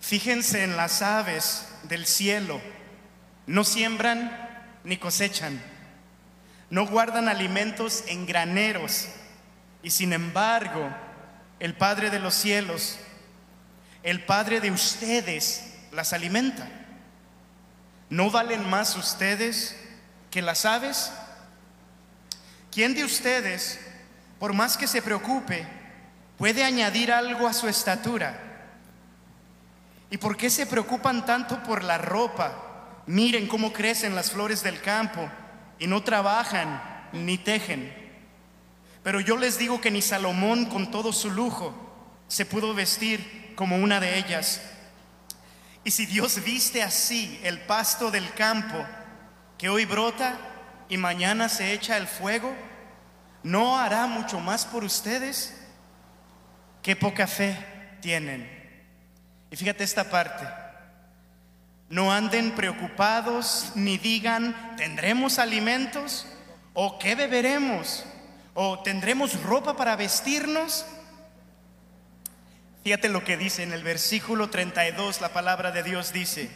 Fíjense 0.00 0.64
en 0.64 0.76
las 0.76 1.00
aves 1.00 1.66
del 1.84 2.04
cielo. 2.04 2.60
No 3.46 3.64
siembran 3.64 4.78
ni 4.84 4.98
cosechan. 4.98 5.77
No 6.70 6.86
guardan 6.86 7.28
alimentos 7.28 8.04
en 8.08 8.26
graneros. 8.26 9.08
Y 9.82 9.90
sin 9.90 10.12
embargo, 10.12 10.90
el 11.60 11.74
Padre 11.74 12.10
de 12.10 12.18
los 12.18 12.34
cielos, 12.34 12.98
el 14.02 14.24
Padre 14.24 14.60
de 14.60 14.70
ustedes, 14.70 15.74
las 15.92 16.12
alimenta. 16.12 16.68
¿No 18.10 18.30
valen 18.30 18.68
más 18.68 18.96
ustedes 18.96 19.76
que 20.30 20.42
las 20.42 20.64
aves? 20.64 21.10
¿Quién 22.70 22.94
de 22.94 23.04
ustedes, 23.04 23.80
por 24.38 24.52
más 24.52 24.76
que 24.76 24.86
se 24.86 25.02
preocupe, 25.02 25.66
puede 26.36 26.64
añadir 26.64 27.12
algo 27.12 27.48
a 27.48 27.54
su 27.54 27.68
estatura? 27.68 28.38
¿Y 30.10 30.18
por 30.18 30.36
qué 30.36 30.50
se 30.50 30.66
preocupan 30.66 31.24
tanto 31.24 31.62
por 31.62 31.82
la 31.82 31.98
ropa? 31.98 33.02
Miren 33.06 33.46
cómo 33.46 33.72
crecen 33.72 34.14
las 34.14 34.30
flores 34.30 34.62
del 34.62 34.80
campo 34.80 35.30
y 35.78 35.86
no 35.86 36.02
trabajan 36.02 36.82
ni 37.12 37.38
tejen. 37.38 37.92
Pero 39.02 39.20
yo 39.20 39.36
les 39.36 39.58
digo 39.58 39.80
que 39.80 39.90
ni 39.90 40.02
Salomón 40.02 40.66
con 40.66 40.90
todo 40.90 41.12
su 41.12 41.30
lujo 41.30 41.74
se 42.28 42.44
pudo 42.44 42.74
vestir 42.74 43.54
como 43.56 43.76
una 43.76 44.00
de 44.00 44.18
ellas. 44.18 44.60
Y 45.84 45.90
si 45.90 46.06
Dios 46.06 46.42
viste 46.44 46.82
así 46.82 47.40
el 47.42 47.60
pasto 47.60 48.10
del 48.10 48.32
campo 48.34 48.84
que 49.56 49.68
hoy 49.68 49.84
brota 49.84 50.38
y 50.88 50.96
mañana 50.96 51.48
se 51.48 51.72
echa 51.72 51.96
el 51.96 52.06
fuego, 52.06 52.54
¿no 53.42 53.78
hará 53.78 54.06
mucho 54.06 54.40
más 54.40 54.66
por 54.66 54.84
ustedes? 54.84 55.54
Qué 56.82 56.94
poca 56.94 57.26
fe 57.26 57.56
tienen. 58.00 58.48
Y 59.50 59.56
fíjate 59.56 59.84
esta 59.84 60.04
parte. 60.04 60.46
No 61.88 62.12
anden 62.12 62.54
preocupados 62.54 63.72
ni 63.74 63.96
digan, 63.96 64.76
¿tendremos 64.76 65.38
alimentos? 65.38 66.26
¿O 66.74 66.98
qué 66.98 67.14
beberemos? 67.14 68.04
¿O 68.54 68.80
tendremos 68.80 69.42
ropa 69.42 69.76
para 69.76 69.96
vestirnos? 69.96 70.84
Fíjate 72.84 73.08
lo 73.08 73.24
que 73.24 73.36
dice 73.36 73.62
en 73.62 73.72
el 73.72 73.82
versículo 73.82 74.50
32, 74.50 75.20
la 75.20 75.30
palabra 75.30 75.72
de 75.72 75.82
Dios 75.82 76.12
dice, 76.12 76.50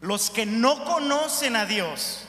los 0.00 0.30
que 0.30 0.46
no 0.46 0.84
conocen 0.84 1.56
a 1.56 1.66
Dios 1.66 2.24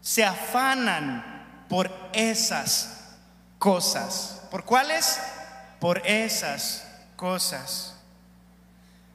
se 0.00 0.24
afanan 0.24 1.66
por 1.68 1.90
esas 2.12 3.16
cosas. 3.58 4.42
¿Por 4.50 4.64
cuáles? 4.64 5.20
Por 5.80 6.06
esas 6.06 6.86
cosas. 7.16 7.96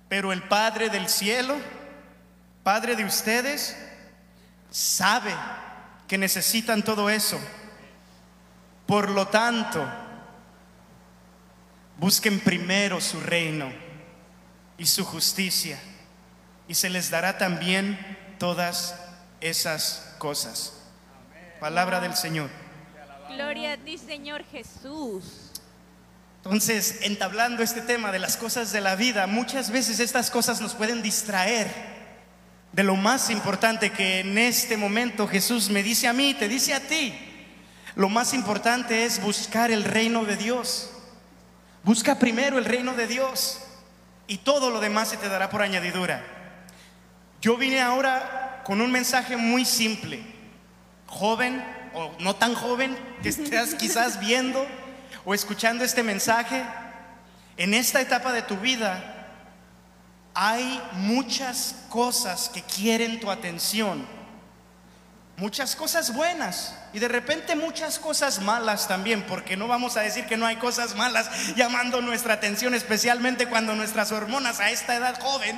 Pero 0.09 0.31
el 0.31 0.43
Padre 0.43 0.89
del 0.89 1.09
cielo, 1.09 1.55
Padre 2.67 2.97
de 2.97 3.05
ustedes, 3.05 3.77
sabe 4.69 5.33
que 6.05 6.17
necesitan 6.17 6.83
todo 6.83 7.09
eso. 7.09 7.39
Por 8.85 9.09
lo 9.09 9.29
tanto, 9.29 9.89
busquen 11.97 12.41
primero 12.41 12.99
su 12.99 13.21
reino 13.21 13.71
y 14.77 14.85
su 14.85 15.05
justicia 15.05 15.79
y 16.67 16.75
se 16.75 16.89
les 16.89 17.09
dará 17.09 17.37
también 17.37 17.97
todas 18.37 18.95
esas 19.39 20.15
cosas. 20.17 20.73
Palabra 21.61 22.01
del 22.01 22.17
Señor. 22.17 22.49
Gloria 23.29 23.71
a 23.71 23.77
ti, 23.77 23.97
Señor 23.97 24.43
Jesús. 24.51 25.53
Entonces, 26.43 26.99
entablando 27.03 27.63
este 27.63 27.79
tema 27.79 28.11
de 28.11 28.19
las 28.19 28.35
cosas 28.35 28.73
de 28.73 28.81
la 28.81 28.97
vida, 28.97 29.25
muchas 29.25 29.71
veces 29.71 30.01
estas 30.01 30.29
cosas 30.29 30.59
nos 30.59 30.75
pueden 30.75 31.01
distraer 31.01 31.96
de 32.71 32.83
lo 32.83 32.95
más 32.95 33.29
importante 33.29 33.91
que 33.91 34.19
en 34.19 34.37
este 34.37 34.77
momento 34.77 35.27
Jesús 35.27 35.69
me 35.69 35.83
dice 35.83 36.07
a 36.07 36.13
mí, 36.13 36.33
te 36.33 36.47
dice 36.47 36.73
a 36.73 36.79
ti. 36.79 37.13
Lo 37.95 38.09
más 38.09 38.33
importante 38.33 39.05
es 39.05 39.21
buscar 39.21 39.71
el 39.71 39.83
reino 39.83 40.25
de 40.25 40.37
Dios. 40.37 40.91
Busca 41.83 42.19
primero 42.19 42.57
el 42.57 42.65
reino 42.65 42.93
de 42.93 43.07
Dios 43.07 43.59
y 44.27 44.37
todo 44.37 44.69
lo 44.69 44.79
demás 44.79 45.09
se 45.09 45.17
te 45.17 45.29
dará 45.29 45.49
por 45.49 45.61
añadidura. 45.61 46.23
Yo 47.41 47.57
vine 47.57 47.81
ahora 47.81 48.61
con 48.65 48.81
un 48.81 48.91
mensaje 48.91 49.37
muy 49.37 49.65
simple. 49.65 50.21
Joven 51.07 51.63
o 51.93 52.11
no 52.19 52.35
tan 52.35 52.53
joven 52.53 52.97
que 53.23 53.29
estés 53.29 53.73
quizás 53.79 54.19
viendo 54.19 54.65
o 55.25 55.33
escuchando 55.33 55.83
este 55.83 56.03
mensaje, 56.03 56.63
en 57.57 57.73
esta 57.73 57.99
etapa 57.99 58.31
de 58.31 58.43
tu 58.43 58.57
vida 58.57 59.16
hay 60.39 60.79
muchas 60.93 61.73
cosas 61.89 62.49
que 62.49 62.61
quieren 62.61 63.19
tu 63.19 63.31
atención. 63.31 64.05
Muchas 65.35 65.75
cosas 65.75 66.13
buenas 66.13 66.75
y 66.93 66.99
de 66.99 67.07
repente 67.07 67.55
muchas 67.55 67.97
cosas 67.97 68.39
malas 68.39 68.87
también, 68.87 69.23
porque 69.23 69.57
no 69.57 69.67
vamos 69.67 69.97
a 69.97 70.01
decir 70.01 70.27
que 70.27 70.37
no 70.37 70.45
hay 70.45 70.57
cosas 70.57 70.95
malas 70.95 71.55
llamando 71.55 72.01
nuestra 72.01 72.35
atención, 72.35 72.75
especialmente 72.75 73.47
cuando 73.47 73.73
nuestras 73.73 74.11
hormonas 74.11 74.59
a 74.59 74.69
esta 74.69 74.95
edad 74.95 75.19
joven 75.19 75.57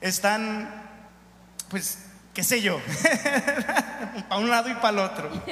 están, 0.00 0.72
pues, 1.70 2.06
qué 2.34 2.44
sé 2.44 2.62
yo, 2.62 2.80
para 4.28 4.40
un 4.40 4.48
lado 4.48 4.68
y 4.68 4.74
para 4.74 4.90
el 4.90 4.98
otro. 5.00 5.44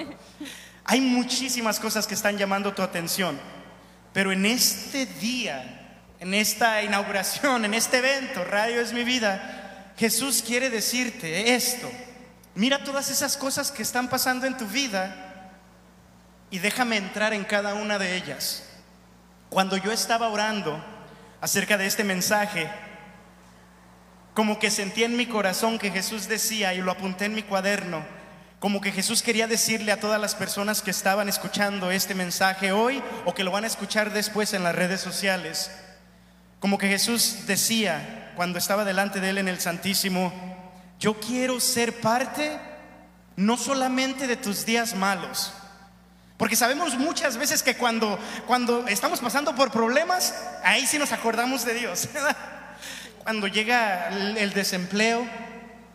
Hay 0.85 1.01
muchísimas 1.01 1.81
cosas 1.81 2.07
que 2.07 2.15
están 2.15 2.39
llamando 2.39 2.75
tu 2.75 2.83
atención, 2.83 3.41
pero 4.13 4.31
en 4.31 4.47
este 4.47 5.07
día, 5.07 5.82
en 6.23 6.35
esta 6.35 6.81
inauguración, 6.85 7.65
en 7.65 7.75
este 7.75 7.99
evento, 7.99 8.45
Radio 8.45 8.81
es 8.81 8.93
mi 8.93 9.03
vida, 9.03 9.93
Jesús 9.97 10.41
quiere 10.47 10.71
decirte 10.71 11.57
esto. 11.57 11.91
Mira 12.55 12.85
todas 12.85 13.11
esas 13.11 13.37
cosas 13.37 13.73
que 13.73 13.83
están 13.83 14.07
pasando 14.07 14.47
en 14.47 14.57
tu 14.57 14.65
vida 14.67 15.51
y 16.49 16.61
déjame 16.61 16.97
entrar 16.97 17.33
en 17.33 17.43
cada 17.43 17.75
una 17.75 17.99
de 17.99 18.15
ellas. 18.15 18.63
Cuando 19.51 19.77
yo 19.77 19.91
estaba 19.91 20.29
orando 20.29 20.81
acerca 21.41 21.77
de 21.77 21.89
este 21.89 22.05
mensaje, 22.05 22.71
como 24.33 24.61
que 24.61 24.71
sentí 24.71 25.03
en 25.03 25.17
mi 25.17 25.27
corazón 25.27 25.77
que 25.77 25.91
Jesús 25.91 26.29
decía, 26.29 26.73
y 26.73 26.83
lo 26.83 26.93
apunté 26.93 27.25
en 27.25 27.35
mi 27.35 27.43
cuaderno, 27.43 28.05
como 28.61 28.81
que 28.81 28.93
Jesús 28.93 29.25
quería 29.25 29.49
decirle 29.49 29.91
a 29.91 29.99
todas 29.99 30.21
las 30.21 30.37
personas 30.37 30.83
que 30.83 30.93
estaban 30.93 31.29
escuchando 31.29 31.91
este 31.91 32.15
mensaje 32.15 32.71
hoy 32.71 33.03
o 33.25 33.35
que 33.35 33.43
lo 33.43 33.51
van 33.51 33.65
a 33.65 33.67
escuchar 33.67 34.13
después 34.13 34.55
en 34.55 34.63
las 34.63 34.77
redes 34.77 35.01
sociales, 35.01 35.73
como 36.63 36.79
que 36.79 36.87
Jesús 36.87 37.39
decía 37.49 38.31
cuando 38.37 38.57
estaba 38.57 38.85
delante 38.85 39.19
de 39.19 39.31
él 39.31 39.39
en 39.39 39.49
el 39.49 39.59
Santísimo, 39.59 40.33
yo 41.01 41.19
quiero 41.19 41.59
ser 41.59 42.01
parte 42.01 42.57
no 43.35 43.57
solamente 43.57 44.29
de 44.29 44.37
tus 44.37 44.65
días 44.65 44.95
malos, 44.95 45.53
porque 46.37 46.55
sabemos 46.55 46.97
muchas 46.97 47.37
veces 47.37 47.65
que 47.65 47.77
cuando, 47.77 48.17
cuando 48.47 48.87
estamos 48.87 49.19
pasando 49.19 49.57
por 49.57 49.73
problemas, 49.73 50.37
ahí 50.63 50.87
sí 50.87 50.99
nos 50.99 51.11
acordamos 51.11 51.65
de 51.65 51.75
Dios. 51.75 52.09
Cuando 53.25 53.47
llega 53.47 54.09
el 54.09 54.53
desempleo, 54.53 55.25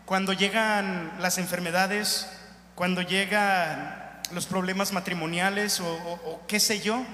cuando 0.06 0.32
llegan 0.32 1.12
las 1.18 1.36
enfermedades, 1.36 2.26
cuando 2.74 3.02
llegan 3.02 4.20
los 4.32 4.46
problemas 4.46 4.92
matrimoniales 4.92 5.78
o, 5.80 5.86
o, 5.86 6.12
o, 6.24 6.46
qué 6.46 6.58
sé 6.58 6.80
yo, 6.80 7.04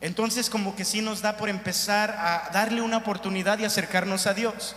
entonces 0.00 0.48
como 0.48 0.74
que 0.76 0.84
sí 0.84 1.02
nos 1.02 1.20
da 1.22 1.36
por 1.36 1.48
empezar 1.48 2.10
a 2.10 2.50
darle 2.52 2.80
una 2.80 2.98
oportunidad 2.98 3.58
y 3.58 3.64
acercarnos 3.64 4.26
a 4.26 4.34
Dios. 4.34 4.76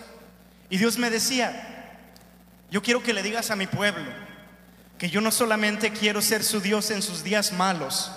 Y 0.69 0.77
Dios 0.77 0.97
me 0.97 1.09
decía, 1.09 1.99
yo 2.69 2.81
quiero 2.81 3.03
que 3.03 3.13
le 3.13 3.23
digas 3.23 3.51
a 3.51 3.55
mi 3.55 3.67
pueblo 3.67 4.11
que 4.97 5.09
yo 5.09 5.21
no 5.21 5.31
solamente 5.31 5.91
quiero 5.91 6.21
ser 6.21 6.43
su 6.43 6.59
Dios 6.59 6.91
en 6.91 7.01
sus 7.01 7.23
días 7.23 7.51
malos, 7.51 8.11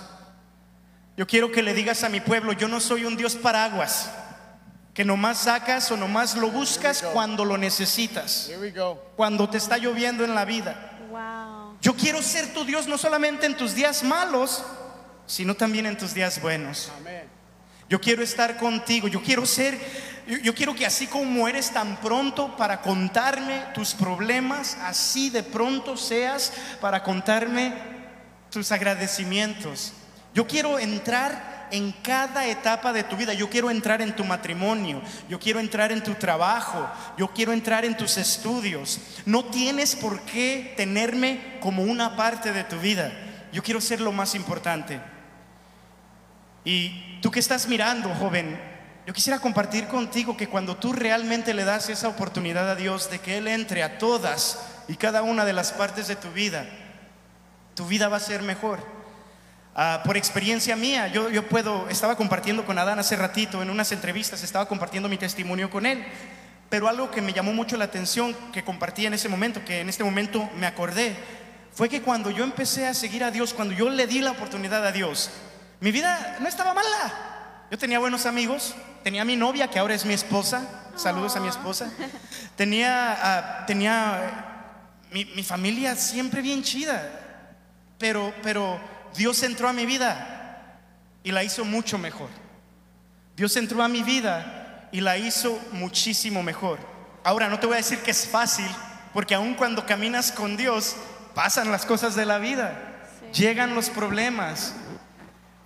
yo 1.15 1.25
quiero 1.25 1.51
que 1.51 1.63
le 1.63 1.73
digas 1.73 2.03
a 2.03 2.09
mi 2.09 2.19
pueblo, 2.19 2.53
yo 2.53 2.67
no 2.67 2.79
soy 2.79 3.05
un 3.05 3.17
Dios 3.17 3.35
paraguas 3.35 4.09
que 4.93 5.05
nomás 5.05 5.39
sacas 5.39 5.91
o 5.91 5.97
nomás 5.97 6.35
lo 6.35 6.49
buscas 6.49 7.03
cuando 7.13 7.45
lo 7.45 7.55
necesitas, 7.57 8.49
cuando 9.15 9.47
te 9.47 9.57
está 9.57 9.77
lloviendo 9.77 10.23
en 10.25 10.33
la 10.33 10.43
vida. 10.43 10.97
Wow. 11.11 11.77
Yo 11.81 11.95
quiero 11.95 12.21
ser 12.23 12.51
tu 12.51 12.65
Dios 12.65 12.87
no 12.87 12.97
solamente 12.97 13.45
en 13.45 13.55
tus 13.55 13.75
días 13.75 14.03
malos, 14.03 14.63
sino 15.27 15.55
también 15.55 15.85
en 15.85 15.97
tus 15.97 16.13
días 16.13 16.41
buenos. 16.41 16.91
Yo 17.89 18.01
quiero 18.01 18.23
estar 18.23 18.57
contigo, 18.57 19.07
yo 19.07 19.21
quiero 19.21 19.45
ser, 19.45 19.77
yo, 20.25 20.37
yo, 20.37 20.55
quiero 20.55 20.75
que 20.75 20.85
así 20.85 21.07
como 21.07 21.47
eres 21.47 21.71
tan 21.71 22.01
pronto 22.01 22.57
para 22.57 22.81
contarme 22.81 23.61
tus 23.73 23.93
problemas, 23.93 24.77
así 24.83 25.29
de 25.29 25.43
pronto 25.43 25.95
seas 25.95 26.51
para 26.81 27.03
contarme 27.03 27.73
tus 28.49 28.71
agradecimientos. 28.71 29.93
Yo 30.33 30.47
quiero 30.47 30.79
entrar 30.79 31.57
en 31.71 31.91
cada 31.91 32.47
etapa 32.47 32.93
de 32.93 33.03
tu 33.03 33.15
vida. 33.15 33.33
Yo 33.33 33.49
quiero 33.49 33.69
entrar 33.69 34.01
en 34.01 34.15
tu 34.15 34.23
matrimonio, 34.23 35.01
yo 35.29 35.39
quiero 35.39 35.59
entrar 35.59 35.91
en 35.91 36.03
tu 36.03 36.13
trabajo, 36.15 36.87
yo 37.17 37.27
quiero 37.29 37.53
entrar 37.53 37.85
en 37.85 37.97
tus 37.97 38.17
estudios. 38.17 38.99
No 39.25 39.45
tienes 39.45 39.95
por 39.95 40.21
qué 40.21 40.73
tenerme 40.77 41.57
como 41.59 41.83
una 41.83 42.15
parte 42.15 42.51
de 42.51 42.63
tu 42.63 42.77
vida. 42.79 43.11
Yo 43.51 43.63
quiero 43.63 43.81
ser 43.81 44.01
lo 44.01 44.11
más 44.11 44.35
importante. 44.35 44.99
Y 46.67 47.21
tú 47.21 47.31
que 47.31 47.39
estás 47.39 47.65
mirando, 47.69 48.13
joven, 48.15 48.59
yo 49.05 49.13
quisiera 49.13 49.39
compartir 49.39 49.87
contigo 49.87 50.35
que 50.35 50.49
cuando 50.49 50.75
tú 50.75 50.91
realmente 50.91 51.53
le 51.53 51.63
das 51.63 51.87
esa 51.87 52.09
oportunidad 52.09 52.69
a 52.69 52.75
Dios 52.75 53.09
de 53.09 53.19
que 53.19 53.37
Él 53.37 53.47
entre 53.47 53.83
a 53.83 53.97
todas 53.97 54.59
y 54.89 54.97
cada 54.97 55.21
una 55.21 55.45
de 55.45 55.53
las 55.53 55.71
partes 55.71 56.09
de 56.09 56.17
tu 56.17 56.29
vida, 56.31 56.65
tu 57.73 57.87
vida 57.87 58.09
va 58.09 58.17
a 58.17 58.19
ser 58.19 58.41
mejor. 58.41 58.79
Uh, 59.77 60.03
por 60.03 60.17
experiencia 60.17 60.75
mía, 60.75 61.07
yo, 61.07 61.29
yo, 61.29 61.47
puedo, 61.47 61.87
estaba 61.87 62.17
compartiendo 62.17 62.65
con 62.65 62.77
Adán 62.77 62.99
hace 62.99 63.15
ratito 63.15 63.63
en 63.63 63.69
unas 63.69 63.93
entrevistas, 63.93 64.43
estaba 64.43 64.67
compartiendo 64.67 65.07
mi 65.07 65.17
testimonio 65.17 65.69
con 65.69 65.85
él. 65.85 66.03
Pero 66.69 66.89
algo 66.89 67.11
que 67.11 67.21
me 67.21 67.31
llamó 67.31 67.53
mucho 67.53 67.77
la 67.77 67.85
atención, 67.85 68.35
que 68.51 68.65
compartí 68.65 69.05
en 69.05 69.13
ese 69.13 69.29
momento, 69.29 69.63
que 69.63 69.79
en 69.79 69.87
este 69.87 70.03
momento 70.03 70.49
me 70.57 70.67
acordé, 70.67 71.15
fue 71.71 71.87
que 71.87 72.01
cuando 72.01 72.29
yo 72.29 72.43
empecé 72.43 72.87
a 72.87 72.93
seguir 72.93 73.23
a 73.23 73.31
Dios, 73.31 73.53
cuando 73.53 73.73
yo 73.73 73.89
le 73.89 74.05
di 74.05 74.19
la 74.19 74.31
oportunidad 74.31 74.85
a 74.85 74.91
Dios, 74.91 75.31
mi 75.79 75.91
vida 75.91 76.37
no 76.39 76.47
estaba 76.47 76.73
mala. 76.73 77.65
Yo 77.69 77.77
tenía 77.77 77.99
buenos 77.99 78.25
amigos, 78.25 78.75
tenía 79.03 79.23
a 79.23 79.25
mi 79.25 79.35
novia, 79.35 79.69
que 79.69 79.79
ahora 79.79 79.93
es 79.93 80.05
mi 80.05 80.13
esposa, 80.13 80.67
saludos 80.95 81.35
a 81.35 81.39
mi 81.39 81.47
esposa, 81.47 81.91
tenía, 82.55 83.17
ah, 83.21 83.65
tenía 83.65 84.21
eh, 84.23 85.13
mi, 85.13 85.25
mi 85.25 85.43
familia 85.43 85.95
siempre 85.95 86.41
bien 86.41 86.63
chida, 86.63 87.09
pero, 87.97 88.33
pero 88.41 88.79
Dios 89.15 89.43
entró 89.43 89.67
a 89.67 89.73
mi 89.73 89.85
vida 89.85 90.79
y 91.23 91.31
la 91.31 91.43
hizo 91.43 91.65
mucho 91.65 91.97
mejor. 91.97 92.29
Dios 93.35 93.55
entró 93.57 93.83
a 93.83 93.87
mi 93.87 94.01
vida 94.01 94.89
y 94.91 95.01
la 95.01 95.17
hizo 95.17 95.59
muchísimo 95.73 96.41
mejor. 96.41 96.79
Ahora, 97.23 97.49
no 97.49 97.59
te 97.59 97.67
voy 97.67 97.75
a 97.75 97.77
decir 97.77 97.99
que 97.99 98.11
es 98.11 98.27
fácil, 98.27 98.67
porque 99.13 99.35
aun 99.35 99.53
cuando 99.55 99.85
caminas 99.85 100.31
con 100.31 100.55
Dios, 100.55 100.95
pasan 101.35 101.71
las 101.71 101.85
cosas 101.85 102.15
de 102.15 102.25
la 102.25 102.37
vida, 102.37 102.73
llegan 103.33 103.75
los 103.75 103.89
problemas. 103.89 104.73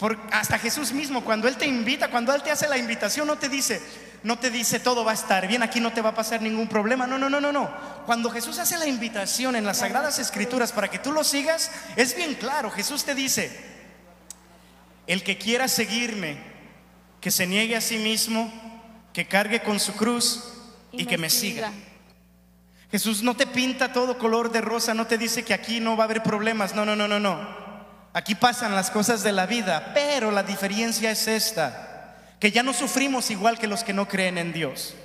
Por- 0.01 0.17
hasta 0.31 0.57
Jesús 0.57 0.93
mismo, 0.93 1.23
cuando 1.23 1.47
Él 1.47 1.57
te 1.57 1.67
invita, 1.67 2.09
cuando 2.09 2.33
Él 2.33 2.41
te 2.41 2.49
hace 2.49 2.67
la 2.67 2.79
invitación, 2.79 3.27
no 3.27 3.37
te 3.37 3.49
dice, 3.49 3.79
no 4.23 4.39
te 4.39 4.49
dice 4.49 4.79
todo 4.79 5.05
va 5.05 5.11
a 5.11 5.13
estar 5.13 5.47
bien, 5.47 5.61
aquí 5.61 5.79
no 5.79 5.93
te 5.93 6.01
va 6.01 6.09
a 6.09 6.15
pasar 6.15 6.41
ningún 6.41 6.67
problema. 6.67 7.05
No, 7.05 7.19
no, 7.19 7.29
no, 7.29 7.39
no, 7.39 7.51
no. 7.51 7.69
Cuando 8.07 8.31
Jesús 8.31 8.57
hace 8.57 8.79
la 8.79 8.87
invitación 8.87 9.55
en 9.55 9.63
las 9.63 9.77
Sagradas 9.77 10.17
Escrituras 10.17 10.71
para 10.71 10.87
que 10.87 10.97
tú 10.97 11.11
lo 11.11 11.23
sigas, 11.23 11.69
es 11.97 12.15
bien 12.15 12.33
claro. 12.33 12.71
Jesús 12.71 13.03
te 13.03 13.13
dice, 13.13 13.55
el 15.05 15.21
que 15.21 15.37
quiera 15.37 15.67
seguirme, 15.67 16.39
que 17.21 17.29
se 17.29 17.45
niegue 17.45 17.75
a 17.75 17.81
sí 17.81 17.99
mismo, 17.99 18.51
que 19.13 19.27
cargue 19.27 19.61
con 19.61 19.79
su 19.79 19.93
cruz 19.93 20.51
y, 20.91 21.05
que 21.05 21.19
me 21.19 21.29
siga. 21.29 21.71
Jesús 22.89 23.21
no 23.21 23.35
te 23.35 23.45
pinta 23.45 23.93
todo 23.93 24.17
color 24.17 24.51
de 24.51 24.61
rosa, 24.61 24.95
no 24.95 25.05
te 25.05 25.19
dice 25.19 25.43
que 25.43 25.53
aquí 25.53 25.79
no 25.79 25.95
va 25.95 26.05
a 26.05 26.05
haber 26.05 26.23
problemas. 26.23 26.73
No, 26.73 26.85
no, 26.85 26.95
no, 26.95 27.07
no, 27.07 27.19
no. 27.19 27.60
Aquí 28.13 28.35
pasan 28.35 28.75
las 28.75 28.91
cosas 28.91 29.23
de 29.23 29.31
la 29.31 29.45
vida, 29.45 29.91
pero 29.93 30.31
la 30.31 30.43
diferencia 30.43 31.11
es 31.11 31.27
esta, 31.27 32.15
que 32.39 32.51
ya 32.51 32.61
no 32.61 32.73
sufrimos 32.73 33.31
igual 33.31 33.57
que 33.57 33.67
los 33.67 33.83
que 33.83 33.93
no 33.93 34.07
creen 34.07 34.37
en 34.37 34.51
Dios. 34.51 34.95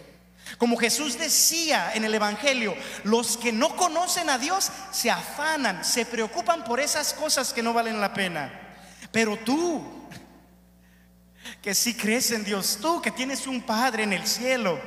Como 0.59 0.77
Jesús 0.77 1.19
decía 1.19 1.93
en 1.95 2.05
el 2.05 2.15
Evangelio, 2.15 2.75
los 3.05 3.37
que 3.37 3.53
no 3.53 3.77
conocen 3.77 4.31
a 4.31 4.39
Dios 4.39 4.71
se 4.91 5.11
afanan, 5.11 5.85
se 5.85 6.07
preocupan 6.07 6.65
por 6.65 6.81
esas 6.81 7.13
cosas 7.13 7.53
que 7.53 7.63
no 7.63 7.73
valen 7.73 8.01
la 8.01 8.15
pena. 8.15 8.53
Pero 9.13 9.37
tú, 9.37 9.85
que 11.63 11.75
sí 11.75 11.95
crees 11.95 12.31
en 12.31 12.45
Dios, 12.45 12.79
tú 12.81 13.03
que 13.03 13.11
tienes 13.11 13.47
un 13.47 13.61
Padre 13.61 14.05
en 14.05 14.13
el 14.13 14.27
cielo, 14.27 14.81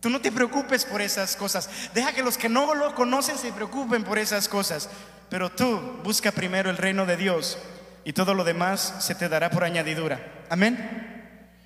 tú 0.00 0.08
no 0.08 0.20
te 0.20 0.32
preocupes 0.32 0.84
por 0.84 1.02
esas 1.02 1.36
cosas. 1.36 1.68
Deja 1.92 2.12
que 2.12 2.22
los 2.22 2.38
que 2.38 2.48
no 2.48 2.74
lo 2.74 2.94
conocen 2.94 3.38
se 3.38 3.52
preocupen 3.52 4.04
por 4.04 4.18
esas 4.18 4.48
cosas. 4.48 4.88
Pero 5.32 5.50
tú 5.50 5.80
busca 6.04 6.30
primero 6.30 6.68
el 6.68 6.76
reino 6.76 7.06
de 7.06 7.16
Dios 7.16 7.56
y 8.04 8.12
todo 8.12 8.34
lo 8.34 8.44
demás 8.44 8.96
se 8.98 9.14
te 9.14 9.30
dará 9.30 9.48
por 9.48 9.64
añadidura. 9.64 10.20
Amén. 10.50 11.56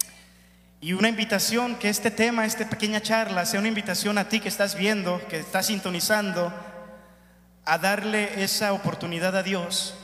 Y 0.81 0.92
una 0.92 1.09
invitación, 1.09 1.74
que 1.74 1.88
este 1.88 2.12
tema, 2.12 2.46
esta 2.46 2.70
pequeña 2.70 3.00
charla, 3.00 3.44
sea 3.44 3.59
una 3.59 3.68
invitación 3.68 4.18
a 4.18 4.29
ti 4.29 4.38
que 4.38 4.48
estás 4.48 4.76
viendo, 4.76 5.20
que 5.26 5.40
estás 5.40 5.66
sintonizando, 5.66 6.55
a 7.64 7.79
darle 7.79 8.40
esa 8.44 8.72
oportunidad 8.72 9.35
a 9.35 9.42
Dios 9.42 9.96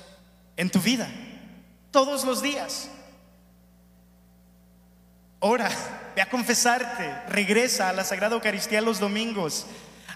en 0.57 0.69
tu 0.69 0.81
vida, 0.81 1.09
todos 1.93 2.25
los 2.25 2.43
días. 2.43 2.91
Ora, 5.39 5.71
ve 6.17 6.23
a 6.23 6.29
confesarte, 6.29 7.15
regresa 7.29 7.91
a 7.91 7.93
la 7.93 8.03
Sagrada 8.03 8.35
Eucaristía 8.35 8.81
los 8.81 8.99
domingos, 8.99 9.67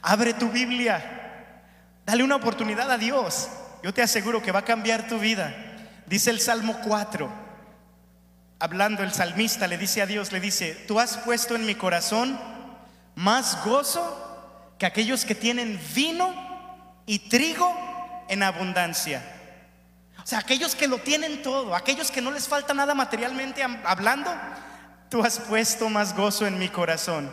abre 0.03 0.35
tu 0.35 0.51
Biblia, 0.51 1.16
dale 2.07 2.23
una 2.23 2.37
oportunidad 2.37 2.91
a 2.91 2.97
Dios. 2.97 3.49
Yo 3.83 3.93
te 3.93 4.01
aseguro 4.01 4.41
que 4.41 4.53
va 4.53 4.61
a 4.61 4.65
cambiar 4.65 5.09
tu 5.09 5.19
vida. 5.19 5.55
Dice 6.07 6.31
el 6.31 6.41
Salmo 6.41 6.79
4, 6.85 7.29
hablando 8.61 9.03
el 9.03 9.13
salmista, 9.13 9.67
le 9.67 9.77
dice 9.77 10.01
a 10.01 10.07
Dios, 10.07 10.33
le 10.33 10.41
dice, 10.41 10.85
tú 10.87 11.01
has 11.01 11.19
puesto 11.19 11.57
en 11.57 11.67
mi 11.67 11.75
corazón 11.75 12.39
más 13.17 13.63
gozo 13.65 14.23
que 14.79 14.87
aquellos 14.87 15.25
que 15.25 15.35
tienen 15.35 15.81
vino 15.95 16.33
y 17.07 17.19
trigo 17.19 17.75
en 18.29 18.43
abundancia. 18.43 19.23
O 20.23 20.27
sea, 20.27 20.39
aquellos 20.39 20.75
que 20.75 20.89
lo 20.89 20.99
tienen 20.99 21.43
todo, 21.43 21.75
aquellos 21.75 22.11
que 22.11 22.21
no 22.21 22.31
les 22.31 22.49
falta 22.49 22.73
nada 22.73 22.95
materialmente 22.95 23.63
hablando, 23.85 24.33
tú 25.09 25.23
has 25.25 25.39
puesto 25.39 25.89
más 25.89 26.15
gozo 26.17 26.47
en 26.47 26.59
mi 26.59 26.69
corazón. 26.69 27.31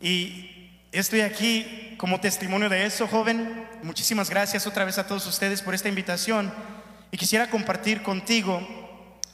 Y 0.00 0.59
estoy 0.92 1.20
aquí 1.20 1.94
como 1.98 2.20
testimonio 2.20 2.68
de 2.68 2.86
eso, 2.86 3.06
joven. 3.06 3.66
Muchísimas 3.82 4.30
gracias 4.30 4.66
otra 4.66 4.84
vez 4.84 4.98
a 4.98 5.06
todos 5.06 5.26
ustedes 5.26 5.62
por 5.62 5.74
esta 5.74 5.88
invitación. 5.88 6.52
Y 7.10 7.16
quisiera 7.16 7.50
compartir 7.50 8.02
contigo 8.02 8.60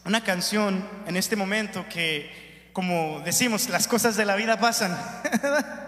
una 0.04 0.22
canción 0.22 0.86
en 1.06 1.16
este 1.16 1.36
momento 1.36 1.86
que, 1.88 2.70
como 2.72 3.20
decimos, 3.20 3.68
las 3.68 3.88
cosas 3.88 4.16
de 4.16 4.24
la 4.24 4.36
vida 4.36 4.58
pasan. 4.58 4.96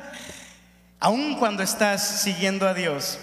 Aun 1.01 1.37
cuando 1.37 1.63
estás 1.63 2.23
siguiendo 2.23 2.67
a 2.67 2.75
Dios. 2.75 3.19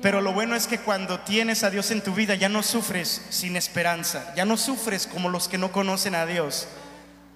Pero 0.00 0.20
lo 0.20 0.32
bueno 0.32 0.54
es 0.54 0.68
que 0.68 0.78
cuando 0.78 1.20
tienes 1.20 1.64
a 1.64 1.70
Dios 1.70 1.90
en 1.90 2.02
tu 2.02 2.14
vida 2.14 2.36
ya 2.36 2.48
no 2.48 2.62
sufres 2.62 3.26
sin 3.30 3.56
esperanza, 3.56 4.32
ya 4.36 4.44
no 4.44 4.56
sufres 4.56 5.08
como 5.08 5.28
los 5.28 5.48
que 5.48 5.58
no 5.58 5.72
conocen 5.72 6.14
a 6.14 6.24
Dios, 6.24 6.68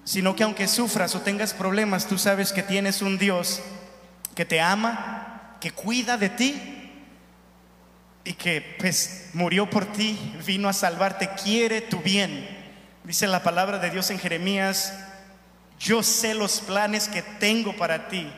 sino 0.05 0.37
que 0.37 0.45
aunque 0.45 0.69
sufras 0.69 1.17
o 1.17 1.23
tengas 1.23 1.55
problemas, 1.55 2.07
tú 2.07 2.19
sabes 2.19 2.53
que 2.53 2.63
tienes 2.63 3.03
un 3.03 3.19
Dios 3.19 3.61
que 4.35 4.45
te 4.45 4.61
ama, 4.61 5.57
que 5.61 5.71
cuida 5.71 6.17
de 6.17 6.29
ti 6.29 6.91
y 8.25 8.35
que 8.35 8.77
pues 8.79 9.31
murió 9.33 9.69
por 9.69 9.87
ti, 9.87 10.19
vino 10.47 10.69
a 10.69 10.73
salvarte, 10.73 11.31
quiere 11.43 11.81
tu 11.81 11.99
bien. 11.99 12.49
Dice 13.05 13.27
la 13.27 13.43
palabra 13.43 13.79
de 13.79 13.91
Dios 13.91 14.11
en 14.11 14.19
Jeremías, 14.19 14.95
yo 15.79 16.03
sé 16.03 16.35
los 16.35 16.61
planes 16.61 17.09
que 17.09 17.23
tengo 17.23 17.77
para 17.77 18.09
ti. 18.09 18.31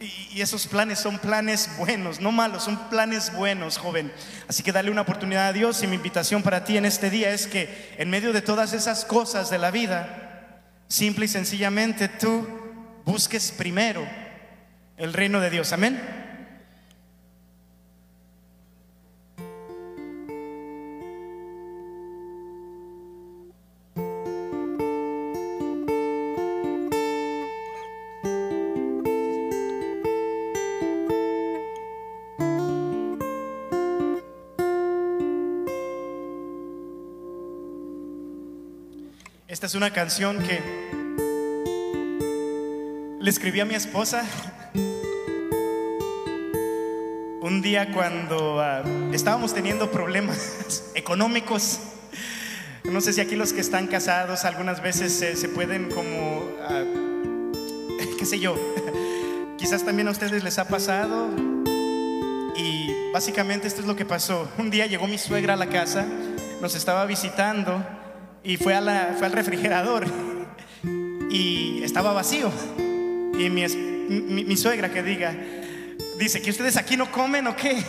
Y 0.00 0.40
esos 0.40 0.68
planes 0.68 1.00
son 1.00 1.18
planes 1.18 1.68
buenos, 1.76 2.20
no 2.20 2.30
malos, 2.30 2.64
son 2.64 2.88
planes 2.88 3.32
buenos, 3.32 3.78
joven. 3.78 4.12
Así 4.48 4.62
que 4.62 4.70
dale 4.70 4.92
una 4.92 5.02
oportunidad 5.02 5.48
a 5.48 5.52
Dios 5.52 5.82
y 5.82 5.88
mi 5.88 5.96
invitación 5.96 6.42
para 6.42 6.64
ti 6.64 6.76
en 6.76 6.84
este 6.84 7.10
día 7.10 7.30
es 7.30 7.48
que 7.48 7.94
en 7.98 8.10
medio 8.10 8.32
de 8.32 8.42
todas 8.42 8.72
esas 8.72 9.04
cosas 9.04 9.50
de 9.50 9.58
la 9.58 9.72
vida, 9.72 10.62
simple 10.86 11.24
y 11.24 11.28
sencillamente 11.28 12.08
tú 12.08 12.46
busques 13.04 13.50
primero 13.50 14.06
el 14.98 15.12
reino 15.12 15.40
de 15.40 15.50
Dios. 15.50 15.72
Amén. 15.72 16.00
Esta 39.46 39.66
es 39.66 39.74
una 39.74 39.92
canción 39.92 40.38
que 40.38 40.60
le 43.20 43.30
escribí 43.30 43.60
a 43.60 43.64
mi 43.64 43.74
esposa 43.74 44.24
un 47.48 47.62
día 47.62 47.90
cuando 47.92 48.60
ah, 48.60 48.82
estábamos 49.10 49.54
teniendo 49.54 49.90
problemas 49.90 50.84
económicos. 50.94 51.80
No 52.84 53.00
sé 53.00 53.14
si 53.14 53.22
aquí 53.22 53.36
los 53.36 53.54
que 53.54 53.62
están 53.62 53.86
casados 53.86 54.44
algunas 54.44 54.82
veces 54.82 55.12
se, 55.12 55.48
pueden 55.48 55.88
como, 55.90 56.46
ah, 56.62 56.84
qué 58.18 58.26
sé 58.26 58.38
yo, 58.38 58.54
quizás 59.58 59.82
también 59.84 60.08
a 60.08 60.10
ustedes 60.10 60.44
les 60.44 60.58
ha 60.58 60.68
pasado. 60.68 61.30
Y 62.54 62.90
básicamente 63.14 63.66
esto 63.66 63.80
es 63.80 63.86
lo 63.86 63.96
que 63.96 64.04
pasó. 64.04 64.46
Un 64.58 64.68
día 64.70 64.86
llegó 64.86 65.06
mi 65.06 65.16
suegra 65.16 65.54
a 65.54 65.56
la 65.56 65.68
casa, 65.68 66.04
nos 66.60 66.74
estaba 66.74 67.06
visitando 67.06 67.82
y 68.44 68.58
fue, 68.58 68.74
al 68.74 69.32
refrigerador 69.32 70.04
y 71.30 71.82
estaba 71.82 72.12
vacío. 72.12 72.50
Y 73.38 73.48
mi 73.48 74.56
suegra 74.56 74.90
que 74.90 75.02
diga, 75.02 75.34
dice 76.18 76.42
que 76.42 76.50
ustedes 76.50 76.76
aquí 76.76 76.96
no 76.96 77.10
comen 77.10 77.46
o 77.46 77.56
qué. 77.56 77.82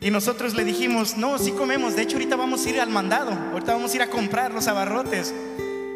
Y 0.00 0.10
nosotros 0.10 0.54
le 0.54 0.64
dijimos, 0.64 1.16
no, 1.16 1.38
sí 1.38 1.50
comemos. 1.52 1.96
De 1.96 2.02
hecho, 2.02 2.16
ahorita 2.16 2.36
vamos 2.36 2.64
a 2.64 2.70
ir 2.70 2.80
al 2.80 2.88
mandado. 2.88 3.32
Ahorita 3.52 3.72
vamos 3.72 3.92
a 3.92 3.96
ir 3.96 4.02
a 4.02 4.08
comprar 4.08 4.52
los 4.52 4.68
abarrotes. 4.68 5.34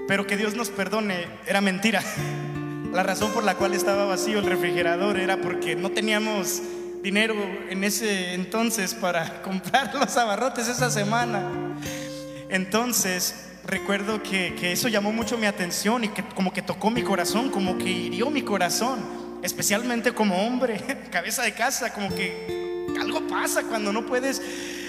Pero 0.08 0.26
que 0.26 0.36
Dios 0.36 0.56
nos 0.56 0.70
perdone, 0.70 1.26
era 1.46 1.60
mentira. 1.60 2.02
La 2.92 3.02
razón 3.02 3.30
por 3.32 3.44
la 3.44 3.54
cual 3.54 3.72
estaba 3.72 4.04
vacío 4.04 4.40
el 4.40 4.44
refrigerador 4.44 5.18
era 5.18 5.38
porque 5.38 5.74
no 5.74 5.90
teníamos 5.92 6.60
dinero 7.02 7.34
en 7.70 7.84
ese 7.84 8.34
entonces 8.34 8.92
para 8.92 9.40
comprar 9.42 9.94
los 9.94 10.16
abarrotes 10.16 10.68
esa 10.68 10.90
semana. 10.90 11.48
Entonces, 12.50 13.46
recuerdo 13.64 14.22
que, 14.22 14.54
que 14.56 14.72
eso 14.72 14.88
llamó 14.88 15.10
mucho 15.10 15.38
mi 15.38 15.46
atención 15.46 16.04
y 16.04 16.08
que 16.08 16.22
como 16.22 16.52
que 16.52 16.60
tocó 16.60 16.90
mi 16.90 17.02
corazón, 17.02 17.50
como 17.50 17.78
que 17.78 17.88
hirió 17.88 18.28
mi 18.28 18.42
corazón. 18.42 19.21
Especialmente 19.42 20.12
como 20.12 20.46
hombre, 20.46 20.80
cabeza 21.10 21.42
de 21.42 21.52
casa, 21.52 21.92
como 21.92 22.14
que 22.14 22.86
algo 23.00 23.26
pasa 23.26 23.64
cuando 23.64 23.92
no 23.92 24.06
puedes, 24.06 24.40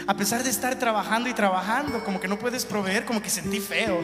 a 0.05 0.13
pesar 0.15 0.43
de 0.43 0.49
estar 0.49 0.75
trabajando 0.75 1.29
y 1.29 1.33
trabajando, 1.33 2.03
como 2.03 2.19
que 2.19 2.27
no 2.27 2.37
puedes 2.37 2.65
proveer, 2.65 3.05
como 3.05 3.21
que 3.21 3.29
sentí 3.29 3.59
feo. 3.59 3.99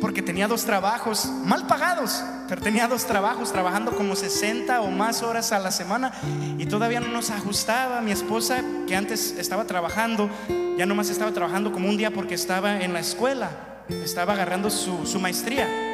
Porque 0.00 0.20
tenía 0.20 0.48
dos 0.48 0.64
trabajos, 0.64 1.26
mal 1.26 1.68
pagados, 1.68 2.24
pero 2.48 2.60
tenía 2.60 2.88
dos 2.88 3.06
trabajos, 3.06 3.52
trabajando 3.52 3.92
como 3.92 4.16
60 4.16 4.80
o 4.80 4.90
más 4.90 5.22
horas 5.22 5.52
a 5.52 5.60
la 5.60 5.70
semana 5.70 6.12
y 6.58 6.66
todavía 6.66 6.98
no 6.98 7.06
nos 7.06 7.30
ajustaba. 7.30 8.00
Mi 8.00 8.10
esposa, 8.10 8.64
que 8.88 8.96
antes 8.96 9.36
estaba 9.38 9.64
trabajando, 9.64 10.28
ya 10.76 10.86
nomás 10.86 11.08
estaba 11.08 11.30
trabajando 11.30 11.70
como 11.70 11.88
un 11.88 11.96
día 11.96 12.10
porque 12.10 12.34
estaba 12.34 12.80
en 12.80 12.92
la 12.92 12.98
escuela, 12.98 13.50
estaba 13.88 14.32
agarrando 14.32 14.70
su, 14.70 15.06
su 15.06 15.20
maestría. 15.20 15.91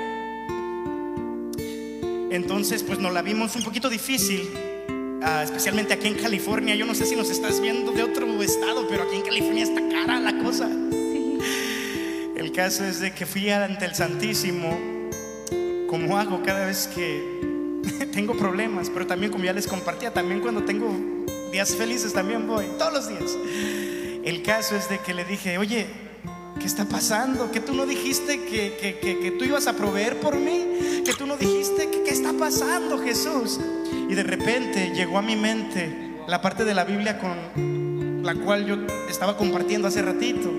Entonces, 2.31 2.83
pues 2.83 2.99
nos 2.99 3.13
la 3.13 3.23
vimos 3.23 3.57
un 3.57 3.63
poquito 3.63 3.89
difícil, 3.89 4.51
ah, 5.23 5.43
especialmente 5.43 5.95
aquí 5.95 6.09
en 6.09 6.15
California. 6.15 6.75
Yo 6.75 6.85
no 6.85 6.95
sé 6.95 7.07
si 7.07 7.17
nos 7.17 7.31
estás 7.31 7.61
viendo 7.61 7.93
de 7.93 8.03
otro 8.03 8.43
estado, 8.43 8.87
pero 8.89 9.05
aquí 9.05 9.17
en 9.17 9.23
California 9.23 9.65
está 9.65 9.81
cara 9.89 10.21
la 10.21 10.39
cosa. 10.43 10.69
El 12.37 12.53
caso 12.53 12.85
es 12.85 13.01
de 13.01 13.13
que 13.13 13.25
fui 13.25 13.49
ante 13.51 13.85
el 13.85 13.95
Santísimo, 13.95 14.79
como 15.89 16.19
hago 16.19 16.43
cada 16.43 16.67
vez 16.67 16.89
que 16.95 17.23
tengo 18.13 18.37
problemas, 18.37 18.91
pero 18.91 19.07
también 19.07 19.33
como 19.33 19.45
ya 19.45 19.53
les 19.53 19.67
compartía, 19.67 20.13
también 20.13 20.41
cuando 20.41 20.63
tengo 20.65 20.93
días 21.51 21.75
felices 21.75 22.13
también 22.13 22.47
voy, 22.47 22.67
todos 22.79 22.93
los 22.93 23.09
días. 23.09 23.37
El 24.23 24.43
caso 24.43 24.77
es 24.77 24.89
de 24.91 24.99
que 24.99 25.15
le 25.15 25.25
dije, 25.25 25.57
oye, 25.57 25.87
¿qué 26.59 26.67
está 26.67 26.85
pasando? 26.85 27.51
Que 27.51 27.61
tú 27.61 27.75
no 27.75 27.87
dijiste 27.87 28.45
que, 28.45 28.77
que- 28.81 29.19
que- 29.19 29.31
tú 29.33 29.45
ibas 29.45 29.67
a 29.67 29.75
proveer 29.75 30.19
por 30.21 30.37
mí, 30.37 31.03
que 31.05 31.13
tú 31.13 31.27
no 31.27 31.37
dijiste 31.37 31.89
qué 32.05 32.11
está 32.11 32.33
pasando, 32.33 32.99
Jesús. 32.99 33.59
Y 34.09 34.15
de 34.15 34.23
repente 34.23 34.93
llegó 34.95 35.19
a 35.19 35.23
mi 35.23 35.37
mente 35.37 35.95
la 36.27 36.41
parte 36.43 36.65
de 36.65 36.75
la 36.75 36.85
Biblia 36.85 37.19
con 37.19 38.23
la 38.25 38.35
cual 38.35 38.67
yo 38.67 38.77
estaba 39.09 39.37
compartiendo 39.37 39.89
hace 39.89 40.03
ratito. 40.03 40.51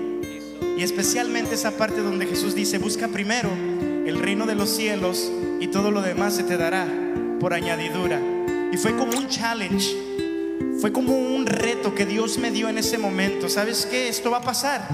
Y 0.76 0.82
especialmente 0.82 1.54
esa 1.54 1.72
parte 1.72 2.00
donde 2.00 2.26
Jesús 2.26 2.54
dice, 2.54 2.78
busca 2.78 3.08
primero 3.08 3.50
el 4.06 4.18
reino 4.18 4.46
de 4.46 4.54
los 4.54 4.70
cielos 4.70 5.30
y 5.60 5.66
todo 5.68 5.90
lo 5.90 6.00
demás 6.00 6.34
se 6.34 6.42
te 6.44 6.56
dará 6.56 6.86
por 7.38 7.52
añadidura. 7.52 8.20
Y 8.72 8.76
fue 8.76 8.96
como 8.96 9.16
un 9.18 9.28
challenge, 9.28 9.94
fue 10.80 10.90
como 10.92 11.16
un 11.18 11.44
reto 11.46 11.94
que 11.94 12.06
Dios 12.06 12.38
me 12.38 12.50
dio 12.50 12.68
en 12.68 12.78
ese 12.78 12.96
momento. 12.98 13.48
¿Sabes 13.48 13.86
qué? 13.90 14.08
Esto 14.08 14.30
va 14.30 14.38
a 14.38 14.42
pasar. 14.42 14.88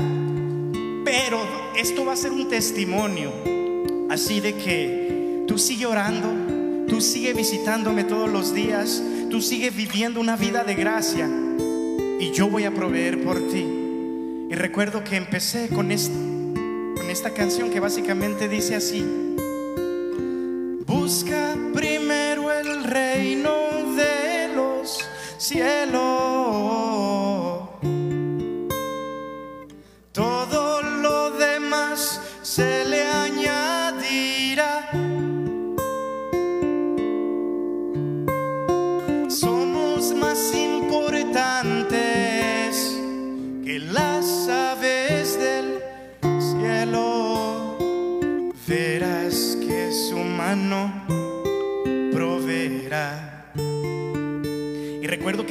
Pero 1.07 1.39
esto 1.77 2.05
va 2.05 2.13
a 2.15 2.17
ser 2.17 2.33
un 2.33 2.49
testimonio. 2.49 3.31
Así 4.11 4.41
de 4.41 4.55
que 4.57 5.45
tú 5.47 5.57
sigue 5.57 5.87
orando, 5.87 6.29
tú 6.89 7.01
sigue 7.01 7.33
visitándome 7.33 8.03
todos 8.05 8.29
los 8.29 8.53
días, 8.53 9.01
tú 9.31 9.41
sigue 9.41 9.71
viviendo 9.71 10.21
una 10.21 10.37
vida 10.37 10.65
de 10.65 10.75
gracia 10.75 11.29
y 12.19 12.33
yo 12.33 12.49
voy 12.49 12.65
a 12.65 12.73
proveer 12.75 13.23
por 13.23 13.39
ti. 13.49 13.65
Y 14.51 14.55
recuerdo 14.55 15.05
que 15.05 15.15
empecé 15.17 15.69
con, 15.69 15.93
est- 15.93 16.11
con 16.97 17.09
esta 17.09 17.31
canción 17.31 17.71
que 17.71 17.79
básicamente 17.79 18.49
dice 18.49 18.75
así. 18.75 19.05
Busca 20.87 21.55
primero 21.73 22.53
el 22.53 22.83
reino 22.85 23.53
de 23.97 24.49
los 24.57 25.05
cielos. 25.39 26.16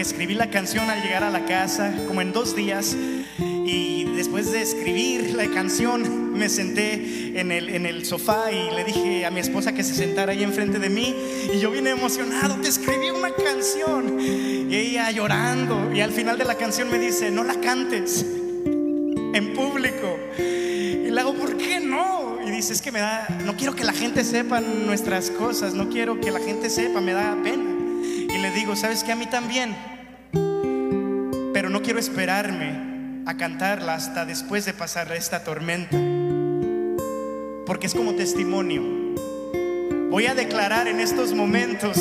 Escribí 0.05 0.35
la 0.35 0.49
canción 0.49 0.89
al 0.89 1.01
llegar 1.01 1.23
a 1.23 1.29
la 1.29 1.45
casa, 1.45 1.93
como 2.07 2.21
en 2.21 2.31
dos 2.31 2.55
días. 2.55 2.95
Y 3.39 4.03
después 4.15 4.51
de 4.51 4.61
escribir 4.61 5.33
la 5.33 5.47
canción, 5.47 6.33
me 6.33 6.47
senté 6.49 7.39
en 7.39 7.51
el, 7.51 7.69
en 7.69 7.85
el 7.85 8.05
sofá 8.05 8.51
y 8.51 8.75
le 8.75 8.83
dije 8.83 9.25
a 9.25 9.31
mi 9.31 9.39
esposa 9.39 9.73
que 9.73 9.83
se 9.83 9.95
sentara 9.95 10.33
ahí 10.33 10.43
enfrente 10.43 10.77
de 10.79 10.89
mí. 10.89 11.15
Y 11.53 11.59
yo 11.59 11.71
vine 11.71 11.89
emocionado, 11.89 12.55
te 12.61 12.69
escribí 12.69 13.09
una 13.09 13.31
canción. 13.31 14.19
Y 14.19 14.75
ella 14.75 15.09
llorando. 15.11 15.91
Y 15.93 16.01
al 16.01 16.11
final 16.11 16.37
de 16.37 16.45
la 16.45 16.55
canción 16.55 16.91
me 16.91 16.99
dice, 16.99 17.31
no 17.31 17.43
la 17.43 17.59
cantes 17.59 18.23
en 18.23 19.53
público. 19.53 20.19
Y 20.37 21.09
le 21.09 21.19
hago, 21.19 21.33
¿por 21.33 21.57
qué 21.57 21.79
no? 21.79 22.37
Y 22.45 22.51
dice, 22.51 22.73
es 22.73 22.81
que 22.81 22.91
me 22.91 22.99
da, 22.99 23.27
no 23.43 23.55
quiero 23.57 23.75
que 23.75 23.83
la 23.83 23.93
gente 23.93 24.23
sepa 24.23 24.61
nuestras 24.61 25.31
cosas, 25.31 25.73
no 25.73 25.89
quiero 25.89 26.21
que 26.21 26.31
la 26.31 26.39
gente 26.39 26.69
sepa, 26.69 27.01
me 27.01 27.13
da 27.13 27.35
pena. 27.43 27.75
Y 28.35 28.37
le 28.37 28.51
digo, 28.51 28.75
¿sabes 28.75 29.03
que 29.03 29.11
A 29.11 29.15
mí 29.15 29.25
también. 29.25 29.94
Quiero 31.85 31.99
esperarme 31.99 33.21
a 33.27 33.37
cantarla 33.37 33.93
hasta 33.93 34.25
después 34.25 34.65
de 34.65 34.73
pasar 34.73 35.11
esta 35.11 35.43
tormenta. 35.43 35.95
Porque 37.67 37.85
es 37.85 37.93
como 37.93 38.15
testimonio. 38.15 38.81
Voy 40.09 40.25
a 40.25 40.33
declarar 40.33 40.87
en 40.87 40.99
estos 40.99 41.33
momentos 41.33 41.95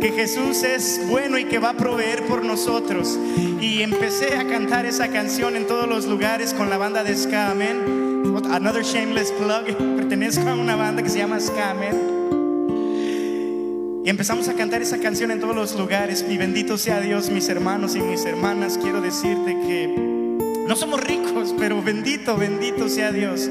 que 0.00 0.12
Jesús 0.14 0.62
es 0.62 1.00
bueno 1.08 1.38
y 1.38 1.46
que 1.46 1.58
va 1.58 1.70
a 1.70 1.74
proveer 1.74 2.22
por 2.28 2.44
nosotros. 2.44 3.18
Y 3.60 3.82
empecé 3.82 4.36
a 4.36 4.46
cantar 4.46 4.86
esa 4.86 5.08
canción 5.08 5.56
en 5.56 5.66
todos 5.66 5.88
los 5.88 6.06
lugares 6.06 6.54
con 6.54 6.70
la 6.70 6.78
banda 6.78 7.02
de 7.02 7.16
Ska 7.16 7.50
Amen. 7.50 8.36
Another 8.52 8.84
shameless 8.84 9.32
plug. 9.32 9.76
Pertenezco 9.96 10.48
a 10.48 10.54
una 10.54 10.76
banda 10.76 11.02
que 11.02 11.10
se 11.10 11.18
llama 11.18 11.40
Ska. 11.40 11.74
Empezamos 14.08 14.48
a 14.48 14.54
cantar 14.54 14.80
esa 14.80 14.96
canción 14.96 15.30
en 15.30 15.38
todos 15.38 15.54
los 15.54 15.74
lugares. 15.78 16.24
Y 16.26 16.38
bendito 16.38 16.78
sea 16.78 16.98
Dios, 16.98 17.28
mis 17.28 17.46
hermanos 17.50 17.94
y 17.94 18.00
mis 18.00 18.24
hermanas. 18.24 18.78
Quiero 18.80 19.02
decirte 19.02 19.52
que 19.66 19.86
no 20.66 20.74
somos 20.76 21.04
ricos, 21.04 21.54
pero 21.58 21.82
bendito, 21.82 22.34
bendito 22.38 22.88
sea 22.88 23.12
Dios. 23.12 23.50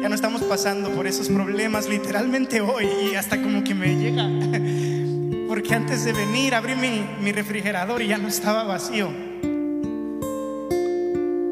Ya 0.00 0.08
no 0.08 0.14
estamos 0.14 0.44
pasando 0.44 0.90
por 0.90 1.08
esos 1.08 1.28
problemas 1.28 1.88
literalmente 1.88 2.60
hoy 2.60 2.86
y 3.10 3.16
hasta 3.16 3.42
como 3.42 3.64
que 3.64 3.74
me 3.74 3.96
llega. 3.96 4.28
Porque 5.48 5.74
antes 5.74 6.04
de 6.04 6.12
venir 6.12 6.54
abrí 6.54 6.76
mi, 6.76 7.04
mi 7.20 7.32
refrigerador 7.32 8.00
y 8.00 8.06
ya 8.06 8.18
no 8.18 8.28
estaba 8.28 8.62
vacío. 8.62 9.10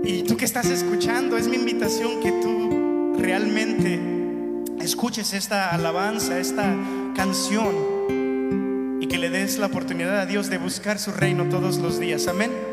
Y 0.04 0.22
tú 0.22 0.36
que 0.36 0.44
estás 0.44 0.66
escuchando, 0.66 1.36
es 1.36 1.48
mi 1.48 1.56
invitación 1.56 2.20
que 2.20 2.30
tú 2.30 3.16
realmente 3.18 3.98
escuches 4.78 5.32
esta 5.32 5.70
alabanza, 5.70 6.38
esta 6.38 6.76
canción 7.16 7.95
des 9.46 9.58
la 9.58 9.66
oportunidad 9.66 10.18
a 10.18 10.26
Dios 10.26 10.50
de 10.50 10.58
buscar 10.58 10.98
su 10.98 11.12
reino 11.12 11.48
todos 11.48 11.76
los 11.76 12.00
días. 12.00 12.26
Amén. 12.26 12.65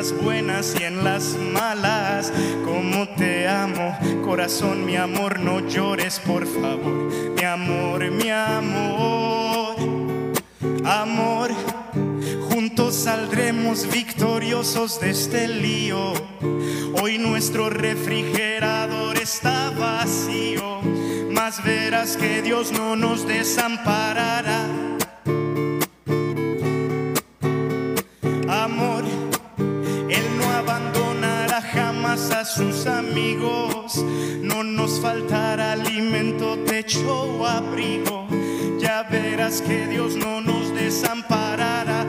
Las 0.00 0.18
buenas 0.18 0.74
y 0.80 0.84
en 0.84 1.04
las 1.04 1.36
malas. 1.36 2.32
Cómo 2.64 3.06
te 3.18 3.46
amo, 3.46 3.94
corazón, 4.24 4.86
mi 4.86 4.96
amor, 4.96 5.40
no 5.40 5.60
llores, 5.68 6.18
por 6.20 6.46
favor. 6.46 7.12
Mi 7.36 7.44
amor, 7.44 8.10
mi 8.10 8.30
amor. 8.30 9.76
Amor, 10.86 11.50
juntos 12.48 12.94
saldremos 12.94 13.86
victoriosos 13.92 14.98
de 15.00 15.10
este 15.10 15.46
lío. 15.46 16.14
Hoy 17.02 17.18
nuestro 17.18 17.68
refrigerador 17.68 19.18
está 19.18 19.68
vacío, 19.68 20.80
mas 21.30 21.62
verás 21.62 22.16
que 22.16 22.40
Dios 22.40 22.72
no 22.72 22.96
nos 22.96 23.28
desamparará. 23.28 24.64
A 32.28 32.44
sus 32.44 32.86
amigos. 32.86 34.04
No 34.42 34.62
nos 34.62 35.00
faltará 35.00 35.72
alimento, 35.72 36.58
techo 36.66 37.38
o 37.38 37.46
abrigo. 37.46 38.26
Ya 38.78 39.02
verás 39.04 39.62
que 39.62 39.86
Dios 39.86 40.16
no 40.16 40.42
nos 40.42 40.74
desamparará. 40.74 41.99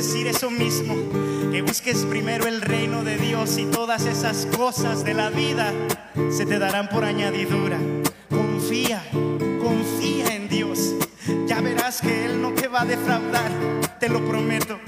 Decir 0.00 0.26
eso 0.28 0.50
mismo, 0.50 0.94
que 1.52 1.60
busques 1.60 2.06
primero 2.06 2.46
el 2.46 2.62
reino 2.62 3.04
de 3.04 3.18
Dios 3.18 3.58
y 3.58 3.66
todas 3.66 4.06
esas 4.06 4.46
cosas 4.46 5.04
de 5.04 5.12
la 5.12 5.28
vida 5.28 5.74
se 6.30 6.46
te 6.46 6.58
darán 6.58 6.88
por 6.88 7.04
añadidura. 7.04 7.78
Confía, 8.30 9.04
confía 9.60 10.34
en 10.34 10.48
Dios. 10.48 10.94
Ya 11.46 11.60
verás 11.60 12.00
que 12.00 12.24
Él 12.24 12.40
no 12.40 12.54
te 12.54 12.66
va 12.66 12.80
a 12.80 12.86
defraudar, 12.86 13.52
te 14.00 14.08
lo 14.08 14.24
prometo. 14.24 14.78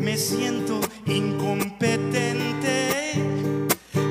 Me 0.00 0.16
siento 0.16 0.78
incompetente, 1.04 3.12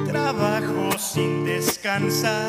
trabajo 0.06 1.00
sin 1.00 1.46
descansar 1.46 2.47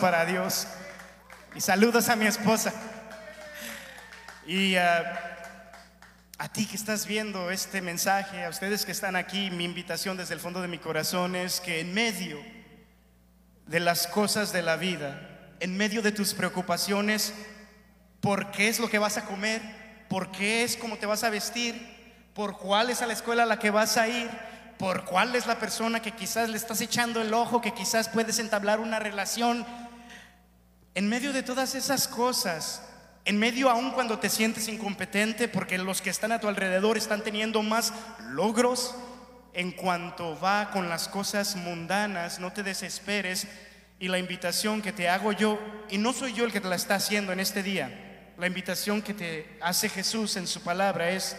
para 0.00 0.26
Dios. 0.26 0.66
Y 1.54 1.60
saludos 1.62 2.10
a 2.10 2.16
mi 2.16 2.26
esposa. 2.26 2.74
Y 4.46 4.76
ah, 4.76 5.38
a 6.36 6.48
ti 6.52 6.66
que 6.66 6.76
estás 6.76 7.06
viendo 7.06 7.50
este 7.50 7.80
mensaje, 7.80 8.44
a 8.44 8.50
ustedes 8.50 8.84
que 8.84 8.92
están 8.92 9.16
aquí, 9.16 9.50
mi 9.50 9.64
invitación 9.64 10.18
desde 10.18 10.34
el 10.34 10.40
fondo 10.40 10.60
de 10.60 10.68
mi 10.68 10.76
corazón 10.76 11.34
es 11.36 11.60
que 11.60 11.80
en 11.80 11.94
medio 11.94 12.38
de 13.66 13.80
las 13.80 14.06
cosas 14.06 14.52
de 14.52 14.60
la 14.60 14.76
vida, 14.76 15.56
en 15.60 15.74
medio 15.78 16.02
de 16.02 16.12
tus 16.12 16.34
preocupaciones, 16.34 17.32
por 18.20 18.50
qué 18.50 18.68
es 18.68 18.78
lo 18.78 18.90
que 18.90 18.98
vas 18.98 19.16
a 19.16 19.24
comer, 19.24 19.62
por 20.10 20.30
qué 20.32 20.64
es 20.64 20.76
cómo 20.76 20.98
te 20.98 21.06
vas 21.06 21.24
a 21.24 21.30
vestir, 21.30 21.80
por 22.34 22.58
cuál 22.58 22.90
es 22.90 23.00
a 23.00 23.06
la 23.06 23.14
escuela 23.14 23.44
a 23.44 23.46
la 23.46 23.58
que 23.58 23.70
vas 23.70 23.96
a 23.96 24.06
ir, 24.06 24.30
por 24.82 25.04
cuál 25.04 25.36
es 25.36 25.46
la 25.46 25.60
persona 25.60 26.02
que 26.02 26.10
quizás 26.10 26.48
le 26.48 26.56
estás 26.56 26.80
echando 26.80 27.22
el 27.22 27.32
ojo, 27.34 27.60
que 27.60 27.72
quizás 27.72 28.08
puedes 28.08 28.40
entablar 28.40 28.80
una 28.80 28.98
relación. 28.98 29.64
En 30.96 31.08
medio 31.08 31.32
de 31.32 31.44
todas 31.44 31.76
esas 31.76 32.08
cosas, 32.08 32.82
en 33.24 33.38
medio 33.38 33.70
aún 33.70 33.92
cuando 33.92 34.18
te 34.18 34.28
sientes 34.28 34.66
incompetente, 34.66 35.46
porque 35.46 35.78
los 35.78 36.02
que 36.02 36.10
están 36.10 36.32
a 36.32 36.40
tu 36.40 36.48
alrededor 36.48 36.98
están 36.98 37.22
teniendo 37.22 37.62
más 37.62 37.92
logros 38.30 38.96
en 39.54 39.70
cuanto 39.70 40.36
va 40.40 40.72
con 40.72 40.88
las 40.88 41.06
cosas 41.06 41.54
mundanas, 41.54 42.40
no 42.40 42.52
te 42.52 42.64
desesperes. 42.64 43.46
Y 44.00 44.08
la 44.08 44.18
invitación 44.18 44.82
que 44.82 44.90
te 44.90 45.08
hago 45.08 45.30
yo, 45.30 45.60
y 45.90 45.98
no 45.98 46.12
soy 46.12 46.32
yo 46.32 46.44
el 46.44 46.50
que 46.50 46.60
te 46.60 46.66
la 46.66 46.74
está 46.74 46.96
haciendo 46.96 47.30
en 47.30 47.38
este 47.38 47.62
día, 47.62 48.32
la 48.36 48.48
invitación 48.48 49.00
que 49.00 49.14
te 49.14 49.58
hace 49.62 49.88
Jesús 49.88 50.36
en 50.36 50.48
su 50.48 50.60
palabra 50.60 51.10
es, 51.10 51.36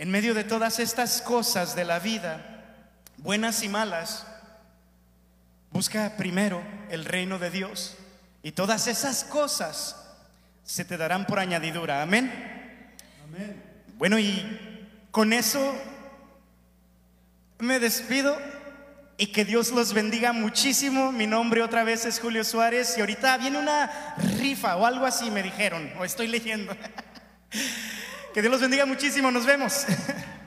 en 0.00 0.10
medio 0.10 0.32
de 0.32 0.44
todas 0.44 0.78
estas 0.78 1.20
cosas 1.20 1.76
de 1.76 1.84
la 1.84 1.98
vida, 1.98 2.40
buenas 3.18 3.62
y 3.62 3.68
malas, 3.68 4.26
busca 5.72 6.16
primero 6.16 6.62
el 6.88 7.04
reino 7.04 7.38
de 7.38 7.50
Dios 7.50 7.98
y 8.42 8.52
todas 8.52 8.86
esas 8.86 9.24
cosas 9.24 9.94
se 10.64 10.86
te 10.86 10.96
darán 10.96 11.26
por 11.26 11.38
añadidura. 11.38 12.00
Amén. 12.00 12.32
Bueno, 13.98 14.18
y 14.18 14.88
con 15.10 15.34
eso 15.34 15.74
me 17.58 17.78
despido 17.78 18.38
y 19.18 19.26
que 19.26 19.44
Dios 19.44 19.70
los 19.70 19.92
bendiga 19.92 20.32
muchísimo. 20.32 21.12
Mi 21.12 21.26
nombre 21.26 21.60
otra 21.60 21.84
vez 21.84 22.06
es 22.06 22.20
Julio 22.20 22.42
Suárez 22.42 22.96
y 22.96 23.00
ahorita 23.00 23.36
viene 23.36 23.58
una 23.58 24.14
rifa 24.38 24.78
o 24.78 24.86
algo 24.86 25.04
así, 25.04 25.30
me 25.30 25.42
dijeron, 25.42 25.92
o 25.98 26.06
estoy 26.06 26.28
leyendo. 26.28 26.74
Que 28.32 28.40
Dios 28.42 28.52
los 28.52 28.60
bendiga 28.60 28.86
muchísimo, 28.86 29.30
nos 29.30 29.44
vemos. 29.44 29.86